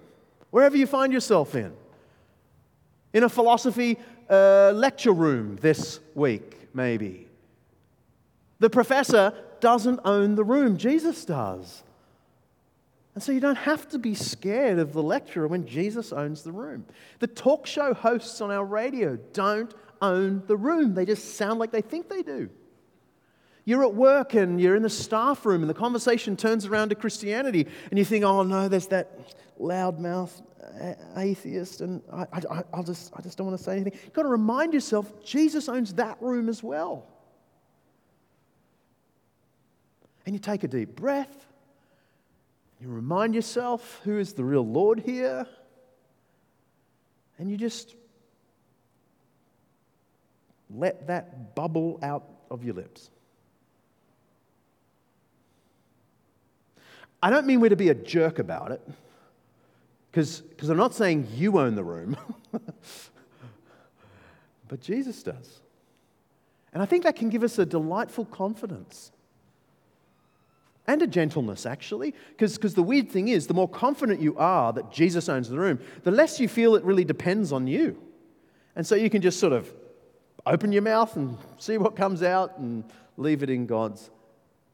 wherever 0.52 0.78
you 0.78 0.86
find 0.86 1.12
yourself 1.12 1.56
in. 1.56 1.74
In 3.14 3.24
a 3.24 3.30
philosophy 3.30 3.98
uh, 4.30 4.72
lecture 4.76 5.12
room 5.12 5.58
this 5.62 6.00
week, 6.14 6.59
maybe. 6.74 7.28
The 8.60 8.70
professor 8.70 9.34
doesn't 9.60 10.00
own 10.06 10.36
the 10.36 10.44
room, 10.44 10.78
Jesus 10.78 11.26
does. 11.26 11.84
And 13.16 13.24
so 13.24 13.32
you 13.32 13.40
don't 13.40 13.58
have 13.58 13.88
to 13.90 14.00
be 14.00 14.16
scared 14.16 14.80
of 14.80 14.94
the 14.94 15.04
lecturer 15.04 15.48
when 15.48 15.66
Jesus 15.66 16.14
owns 16.14 16.44
the 16.44 16.52
room. 16.52 16.86
The 17.20 17.28
talk 17.28 17.66
show 17.66 17.94
hosts 17.94 18.40
on 18.40 18.52
our 18.52 18.64
radio 18.64 19.18
don't 19.34 19.74
own 20.02 20.44
the 20.48 20.56
room, 20.56 20.94
they 20.94 21.06
just 21.06 21.36
sound 21.36 21.60
like 21.60 21.72
they 21.72 21.82
think 21.82 22.08
they 22.08 22.22
do. 22.22 22.50
You're 23.70 23.84
at 23.84 23.94
work 23.94 24.34
and 24.34 24.60
you're 24.60 24.76
in 24.76 24.84
the 24.84 24.90
staff 24.90 25.46
room 25.46 25.62
and 25.62 25.70
the 25.70 25.76
conversation 25.76 26.36
turns 26.36 26.66
around 26.66 26.90
to 26.90 26.96
Christianity 26.96 27.68
and 27.90 28.00
you 28.00 28.04
think, 28.04 28.26
oh 28.26 28.44
no, 28.44 28.68
there's 28.68 28.88
that 28.88 29.18
loudmouth 29.60 30.32
atheist 31.16 31.82
and 31.82 32.02
I, 32.12 32.26
I, 32.34 32.64
I'll 32.74 32.84
just, 32.84 33.12
I 33.16 33.22
just 33.22 33.38
don't 33.38 33.48
want 33.48 33.58
to 33.58 33.64
say 33.64 33.74
anything. 33.74 33.94
You've 34.04 34.14
got 34.14 34.24
to 34.24 34.30
remind 34.30 34.74
yourself 34.74 35.24
Jesus 35.24 35.70
owns 35.70 35.94
that 35.94 36.22
room 36.22 36.50
as 36.50 36.64
well. 36.64 37.08
And 40.26 40.36
you 40.36 40.40
take 40.40 40.64
a 40.64 40.68
deep 40.68 40.96
breath 40.96 41.46
you 42.82 42.88
remind 42.88 43.36
yourself 43.36 44.00
who 44.06 44.20
is 44.20 44.34
the 44.34 44.44
real 44.44 44.66
Lord 44.66 45.02
here. 45.02 45.46
And 47.38 47.52
you 47.52 47.58
just 47.58 47.96
let 50.70 51.08
that 51.08 51.56
bubble 51.56 52.00
out 52.02 52.26
of 52.50 52.64
your 52.64 52.76
lips. 52.76 53.10
I 57.22 57.30
don't 57.30 57.46
mean 57.46 57.60
we're 57.60 57.70
to 57.70 57.76
be 57.76 57.90
a 57.90 57.96
jerk 57.96 58.40
about 58.40 58.72
it, 58.72 58.82
because 60.12 60.42
I'm 60.70 60.78
not 60.78 60.94
saying 60.94 61.28
you 61.36 61.60
own 61.60 61.76
the 61.76 61.84
room, 61.84 62.18
but 64.68 64.82
Jesus 64.82 65.22
does. 65.24 65.60
And 66.74 66.84
I 66.84 66.86
think 66.86 67.04
that 67.04 67.16
can 67.16 67.30
give 67.30 67.44
us 67.44 67.58
a 67.58 67.66
delightful 67.66 68.26
confidence 68.26 69.12
and 70.88 71.02
a 71.02 71.08
gentleness, 71.08 71.66
actually. 71.66 72.16
Because 72.38 72.74
the 72.74 72.84
weird 72.84 73.10
thing 73.10 73.28
is, 73.28 73.48
the 73.48 73.54
more 73.54 73.68
confident 73.70 74.22
you 74.22 74.36
are 74.38 74.74
that 74.74 74.92
Jesus 74.92 75.30
owns 75.30 75.50
the 75.50 75.60
room, 75.60 75.80
the 76.04 76.12
less 76.12 76.40
you 76.40 76.48
feel 76.48 76.76
it 76.76 76.84
really 76.84 77.04
depends 77.04 77.52
on 77.52 77.68
you. 77.68 78.02
And 78.76 78.86
so 78.86 78.96
you 78.96 79.10
can 79.10 79.22
just 79.22 79.40
sort 79.40 79.54
of 79.54 79.72
open 80.46 80.72
your 80.72 80.82
mouth 80.82 81.16
and 81.16 81.38
see 81.58 81.78
what 81.78 81.96
comes 81.96 82.24
out 82.24 82.58
and 82.58 82.84
leave 83.18 83.44
it 83.44 83.50
in 83.50 83.66
God's 83.66 84.10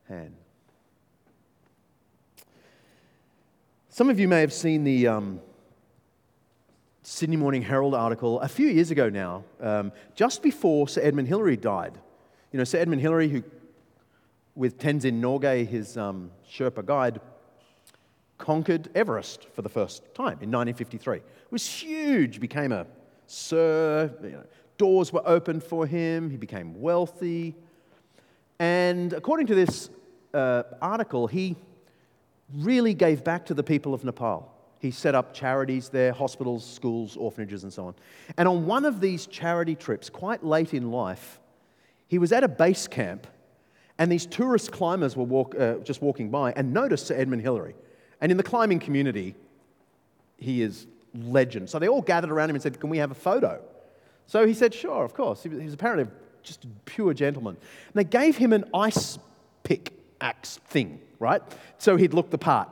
hand. 0.08 0.36
Some 3.96 4.10
of 4.10 4.20
you 4.20 4.28
may 4.28 4.42
have 4.42 4.52
seen 4.52 4.84
the 4.84 5.08
um, 5.08 5.40
Sydney 7.04 7.38
Morning 7.38 7.62
Herald 7.62 7.96
article 7.96 8.42
a 8.42 8.48
few 8.50 8.68
years 8.68 8.92
ago 8.92 9.08
now, 9.08 9.46
um, 9.62 9.94
just 10.16 10.44
before 10.44 10.90
Sir 10.90 11.00
Edmund 11.02 11.30
Hillary 11.30 11.56
died. 11.56 11.98
You 12.52 12.58
know, 12.58 12.66
Sir 12.66 12.80
Edmund 12.80 13.02
Hillary, 13.02 13.30
who 13.30 13.42
with 14.54 14.78
Tenzing 14.80 15.22
Norgay, 15.22 15.66
his 15.66 15.96
um, 15.96 16.30
Sherpa 16.46 16.86
guide, 16.86 17.22
conquered 18.38 18.90
Everest 18.96 19.48
for 19.54 19.62
the 19.62 19.70
first 19.70 20.04
time 20.14 20.40
in 20.42 20.52
1953. 20.52 21.16
It 21.16 21.24
was 21.50 21.66
huge, 21.66 22.42
became 22.42 22.74
a 22.74 22.88
sir, 23.28 24.14
you 24.22 24.32
know, 24.32 24.44
doors 24.78 25.14
were 25.14 25.26
opened 25.26 25.64
for 25.64 25.88
him, 25.88 26.30
he 26.30 26.36
became 26.36 26.82
wealthy. 26.82 27.56
And 28.60 29.14
according 29.14 29.48
to 29.48 29.56
this 29.56 29.90
uh, 30.34 30.64
article, 30.82 31.28
he 31.28 31.56
really 32.54 32.94
gave 32.94 33.24
back 33.24 33.46
to 33.48 33.54
the 33.54 33.64
people 33.64 33.94
of 33.94 34.04
Nepal. 34.04 34.52
He 34.80 34.92
set 34.92 35.16
up 35.16 35.34
charities 35.34 35.90
there, 35.90 36.14
hospitals, 36.14 36.66
schools, 36.66 37.18
orphanages, 37.18 37.64
and 37.64 37.74
so 37.74 37.88
on. 37.88 37.96
And 38.38 38.48
on 38.48 38.66
one 38.66 38.86
of 38.86 39.02
these 39.02 39.26
charity 39.26 39.76
trips, 39.76 40.10
quite 40.10 40.44
late 40.44 40.74
in 40.74 40.92
life, 40.92 41.40
he 42.08 42.20
was 42.20 42.32
at 42.32 42.44
a 42.44 42.48
base 42.48 42.88
camp 42.88 43.26
and 43.98 44.12
these 44.12 44.26
tourist 44.26 44.72
climbers 44.72 45.16
were 45.16 45.24
walk, 45.24 45.56
uh, 45.58 45.76
just 45.76 46.02
walking 46.02 46.30
by 46.30 46.52
and 46.54 46.74
noticed 46.74 47.08
Sir 47.08 47.16
Edmund 47.16 47.42
Hillary. 47.42 47.76
And 48.20 48.32
in 48.32 48.38
the 48.38 48.44
climbing 48.44 48.80
community, 48.80 49.36
he 50.38 50.62
is 50.62 50.88
legend. 51.14 51.70
So 51.70 51.80
they 51.80 51.88
all 51.88 52.02
gathered 52.02 52.30
around 52.30 52.50
him 52.50 52.58
and 52.58 52.64
said, 52.64 52.80
Can 52.80 52.90
we 52.90 52.98
have 52.98 53.12
a 53.12 53.16
photo? 53.16 53.64
So 54.28 54.46
he 54.46 54.54
said, 54.54 54.74
Sure, 54.74 55.06
of 55.06 55.14
course. 55.14 55.44
He 55.44 55.50
was 55.50 55.74
apparently 55.74 56.14
just 56.44 56.66
a 56.66 56.68
pure 56.86 57.14
gentleman. 57.14 57.56
And 57.56 57.94
they 57.94 58.04
gave 58.04 58.38
him 58.38 58.52
an 58.52 58.66
ice 58.74 59.18
pick 59.64 59.94
axe 60.22 60.58
thing, 60.68 61.00
right? 61.20 61.42
So 61.78 61.96
he'd 61.98 62.14
look 62.14 62.30
the 62.30 62.38
part, 62.38 62.70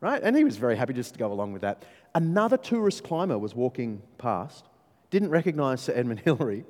right? 0.00 0.22
And 0.22 0.36
he 0.36 0.44
was 0.44 0.56
very 0.56 0.76
happy 0.76 0.92
just 0.92 1.12
to 1.14 1.18
go 1.18 1.32
along 1.32 1.52
with 1.52 1.62
that. 1.62 1.84
Another 2.14 2.56
tourist 2.56 3.04
climber 3.04 3.38
was 3.38 3.54
walking 3.54 4.02
past, 4.18 4.64
didn't 5.10 5.30
recognize 5.30 5.80
Sir 5.80 5.92
Edmund 5.94 6.20
Hillary, 6.24 6.64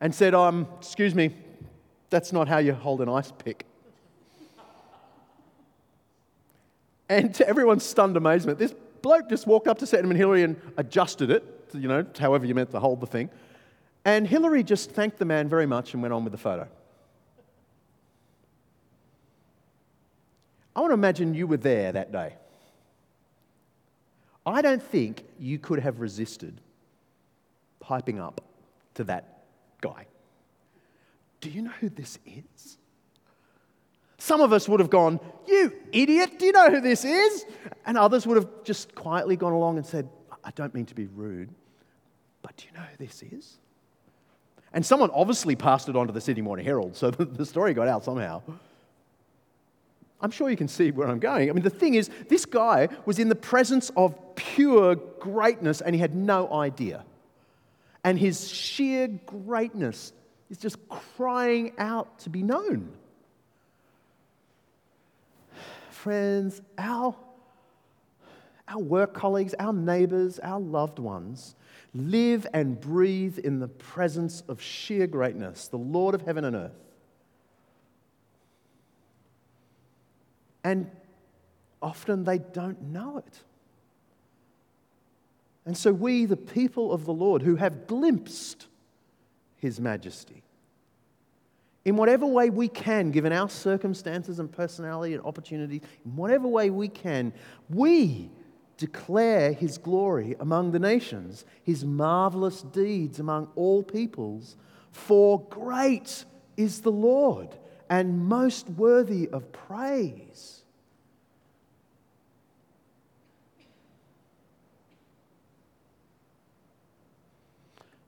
and 0.00 0.14
said, 0.14 0.34
um, 0.34 0.66
Excuse 0.78 1.14
me, 1.14 1.34
that's 2.08 2.32
not 2.32 2.48
how 2.48 2.58
you 2.58 2.72
hold 2.72 3.00
an 3.00 3.08
ice 3.08 3.32
pick. 3.32 3.64
And 7.08 7.34
to 7.34 7.48
everyone's 7.48 7.82
stunned 7.82 8.16
amazement, 8.16 8.60
this 8.60 8.72
bloke 9.02 9.28
just 9.28 9.46
walked 9.46 9.66
up 9.66 9.78
to 9.78 9.86
Sir 9.86 9.98
Edmund 9.98 10.16
Hillary 10.16 10.44
and 10.44 10.60
adjusted 10.76 11.30
it, 11.30 11.44
you 11.74 11.88
know, 11.88 12.06
however 12.18 12.46
you 12.46 12.54
meant 12.54 12.70
to 12.70 12.78
hold 12.78 13.00
the 13.00 13.06
thing. 13.06 13.30
And 14.04 14.26
Hillary 14.26 14.62
just 14.62 14.92
thanked 14.92 15.18
the 15.18 15.24
man 15.24 15.48
very 15.48 15.66
much 15.66 15.92
and 15.92 16.02
went 16.02 16.14
on 16.14 16.24
with 16.24 16.32
the 16.32 16.38
photo. 16.38 16.68
I 20.74 20.80
want 20.80 20.90
to 20.90 20.94
imagine 20.94 21.34
you 21.34 21.46
were 21.46 21.56
there 21.56 21.92
that 21.92 22.12
day. 22.12 22.34
I 24.46 24.62
don't 24.62 24.82
think 24.82 25.24
you 25.38 25.58
could 25.58 25.80
have 25.80 26.00
resisted 26.00 26.60
piping 27.80 28.20
up 28.20 28.40
to 28.94 29.04
that 29.04 29.44
guy. 29.80 30.06
Do 31.40 31.50
you 31.50 31.62
know 31.62 31.72
who 31.80 31.88
this 31.88 32.18
is? 32.26 32.78
Some 34.18 34.40
of 34.40 34.52
us 34.52 34.68
would 34.68 34.80
have 34.80 34.90
gone, 34.90 35.18
You 35.46 35.72
idiot, 35.92 36.38
do 36.38 36.46
you 36.46 36.52
know 36.52 36.70
who 36.70 36.80
this 36.80 37.04
is? 37.04 37.46
And 37.86 37.96
others 37.96 38.26
would 38.26 38.36
have 38.36 38.48
just 38.64 38.94
quietly 38.94 39.36
gone 39.36 39.52
along 39.52 39.78
and 39.78 39.86
said, 39.86 40.08
I 40.44 40.50
don't 40.52 40.74
mean 40.74 40.86
to 40.86 40.94
be 40.94 41.06
rude, 41.06 41.50
but 42.42 42.56
do 42.56 42.66
you 42.66 42.78
know 42.78 42.84
who 42.84 42.96
this 43.04 43.22
is? 43.22 43.58
And 44.72 44.84
someone 44.84 45.10
obviously 45.12 45.56
passed 45.56 45.88
it 45.88 45.96
on 45.96 46.06
to 46.06 46.12
the 46.12 46.20
Sydney 46.20 46.42
Morning 46.42 46.64
Herald, 46.64 46.96
so 46.96 47.10
the 47.10 47.46
story 47.46 47.74
got 47.74 47.88
out 47.88 48.04
somehow. 48.04 48.42
I'm 50.22 50.30
sure 50.30 50.50
you 50.50 50.56
can 50.56 50.68
see 50.68 50.90
where 50.90 51.08
I'm 51.08 51.18
going. 51.18 51.48
I 51.48 51.52
mean, 51.52 51.62
the 51.62 51.70
thing 51.70 51.94
is, 51.94 52.10
this 52.28 52.44
guy 52.44 52.88
was 53.06 53.18
in 53.18 53.28
the 53.28 53.34
presence 53.34 53.90
of 53.96 54.14
pure 54.34 54.96
greatness 54.96 55.80
and 55.80 55.94
he 55.94 56.00
had 56.00 56.14
no 56.14 56.52
idea. 56.52 57.04
And 58.04 58.18
his 58.18 58.48
sheer 58.48 59.08
greatness 59.08 60.12
is 60.50 60.58
just 60.58 60.76
crying 60.88 61.72
out 61.78 62.18
to 62.20 62.30
be 62.30 62.42
known. 62.42 62.92
Friends, 65.90 66.60
our, 66.78 67.14
our 68.68 68.78
work 68.78 69.14
colleagues, 69.14 69.54
our 69.58 69.72
neighbors, 69.72 70.38
our 70.38 70.60
loved 70.60 70.98
ones 70.98 71.54
live 71.94 72.46
and 72.54 72.80
breathe 72.80 73.38
in 73.38 73.58
the 73.58 73.68
presence 73.68 74.42
of 74.48 74.60
sheer 74.60 75.06
greatness, 75.06 75.68
the 75.68 75.76
Lord 75.76 76.14
of 76.14 76.22
heaven 76.22 76.44
and 76.44 76.56
earth. 76.56 76.89
And 80.64 80.90
often 81.82 82.24
they 82.24 82.38
don't 82.38 82.80
know 82.82 83.18
it. 83.18 83.40
And 85.66 85.76
so, 85.76 85.92
we, 85.92 86.24
the 86.24 86.36
people 86.36 86.92
of 86.92 87.04
the 87.04 87.12
Lord, 87.12 87.42
who 87.42 87.56
have 87.56 87.86
glimpsed 87.86 88.66
His 89.56 89.78
majesty, 89.78 90.42
in 91.84 91.96
whatever 91.96 92.26
way 92.26 92.50
we 92.50 92.68
can, 92.68 93.10
given 93.10 93.32
our 93.32 93.48
circumstances 93.48 94.38
and 94.38 94.50
personality 94.50 95.14
and 95.14 95.22
opportunity, 95.24 95.82
in 96.04 96.16
whatever 96.16 96.48
way 96.48 96.70
we 96.70 96.88
can, 96.88 97.32
we 97.68 98.30
declare 98.76 99.52
His 99.52 99.78
glory 99.78 100.34
among 100.40 100.72
the 100.72 100.78
nations, 100.78 101.44
His 101.62 101.84
marvelous 101.84 102.62
deeds 102.62 103.18
among 103.20 103.48
all 103.54 103.82
peoples. 103.82 104.56
For 104.92 105.40
great 105.50 106.24
is 106.56 106.80
the 106.80 106.92
Lord 106.92 107.56
and 107.90 108.28
most 108.28 108.70
worthy 108.70 109.28
of 109.28 109.50
praise. 109.52 110.62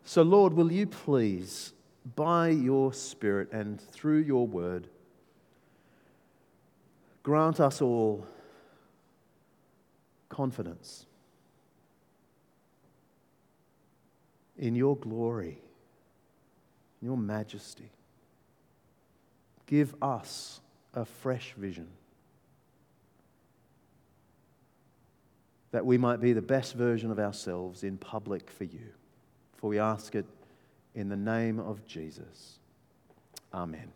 So, 0.04 0.22
Lord, 0.22 0.52
will 0.54 0.70
you 0.70 0.86
please, 0.86 1.72
by 2.14 2.50
your 2.50 2.92
Spirit 2.92 3.50
and 3.50 3.80
through 3.80 4.18
your 4.18 4.46
word, 4.46 4.86
grant 7.24 7.58
us 7.58 7.82
all 7.82 8.24
confidence 10.28 11.06
in 14.58 14.76
your 14.76 14.96
glory, 14.96 15.58
in 17.00 17.08
your 17.08 17.16
majesty. 17.16 17.90
Give 19.72 19.94
us 20.02 20.60
a 20.92 21.06
fresh 21.06 21.54
vision 21.56 21.88
that 25.70 25.86
we 25.86 25.96
might 25.96 26.20
be 26.20 26.34
the 26.34 26.42
best 26.42 26.74
version 26.74 27.10
of 27.10 27.18
ourselves 27.18 27.82
in 27.82 27.96
public 27.96 28.50
for 28.50 28.64
you. 28.64 28.92
For 29.56 29.70
we 29.70 29.78
ask 29.78 30.14
it 30.14 30.26
in 30.94 31.08
the 31.08 31.16
name 31.16 31.58
of 31.58 31.86
Jesus. 31.86 32.58
Amen. 33.54 33.90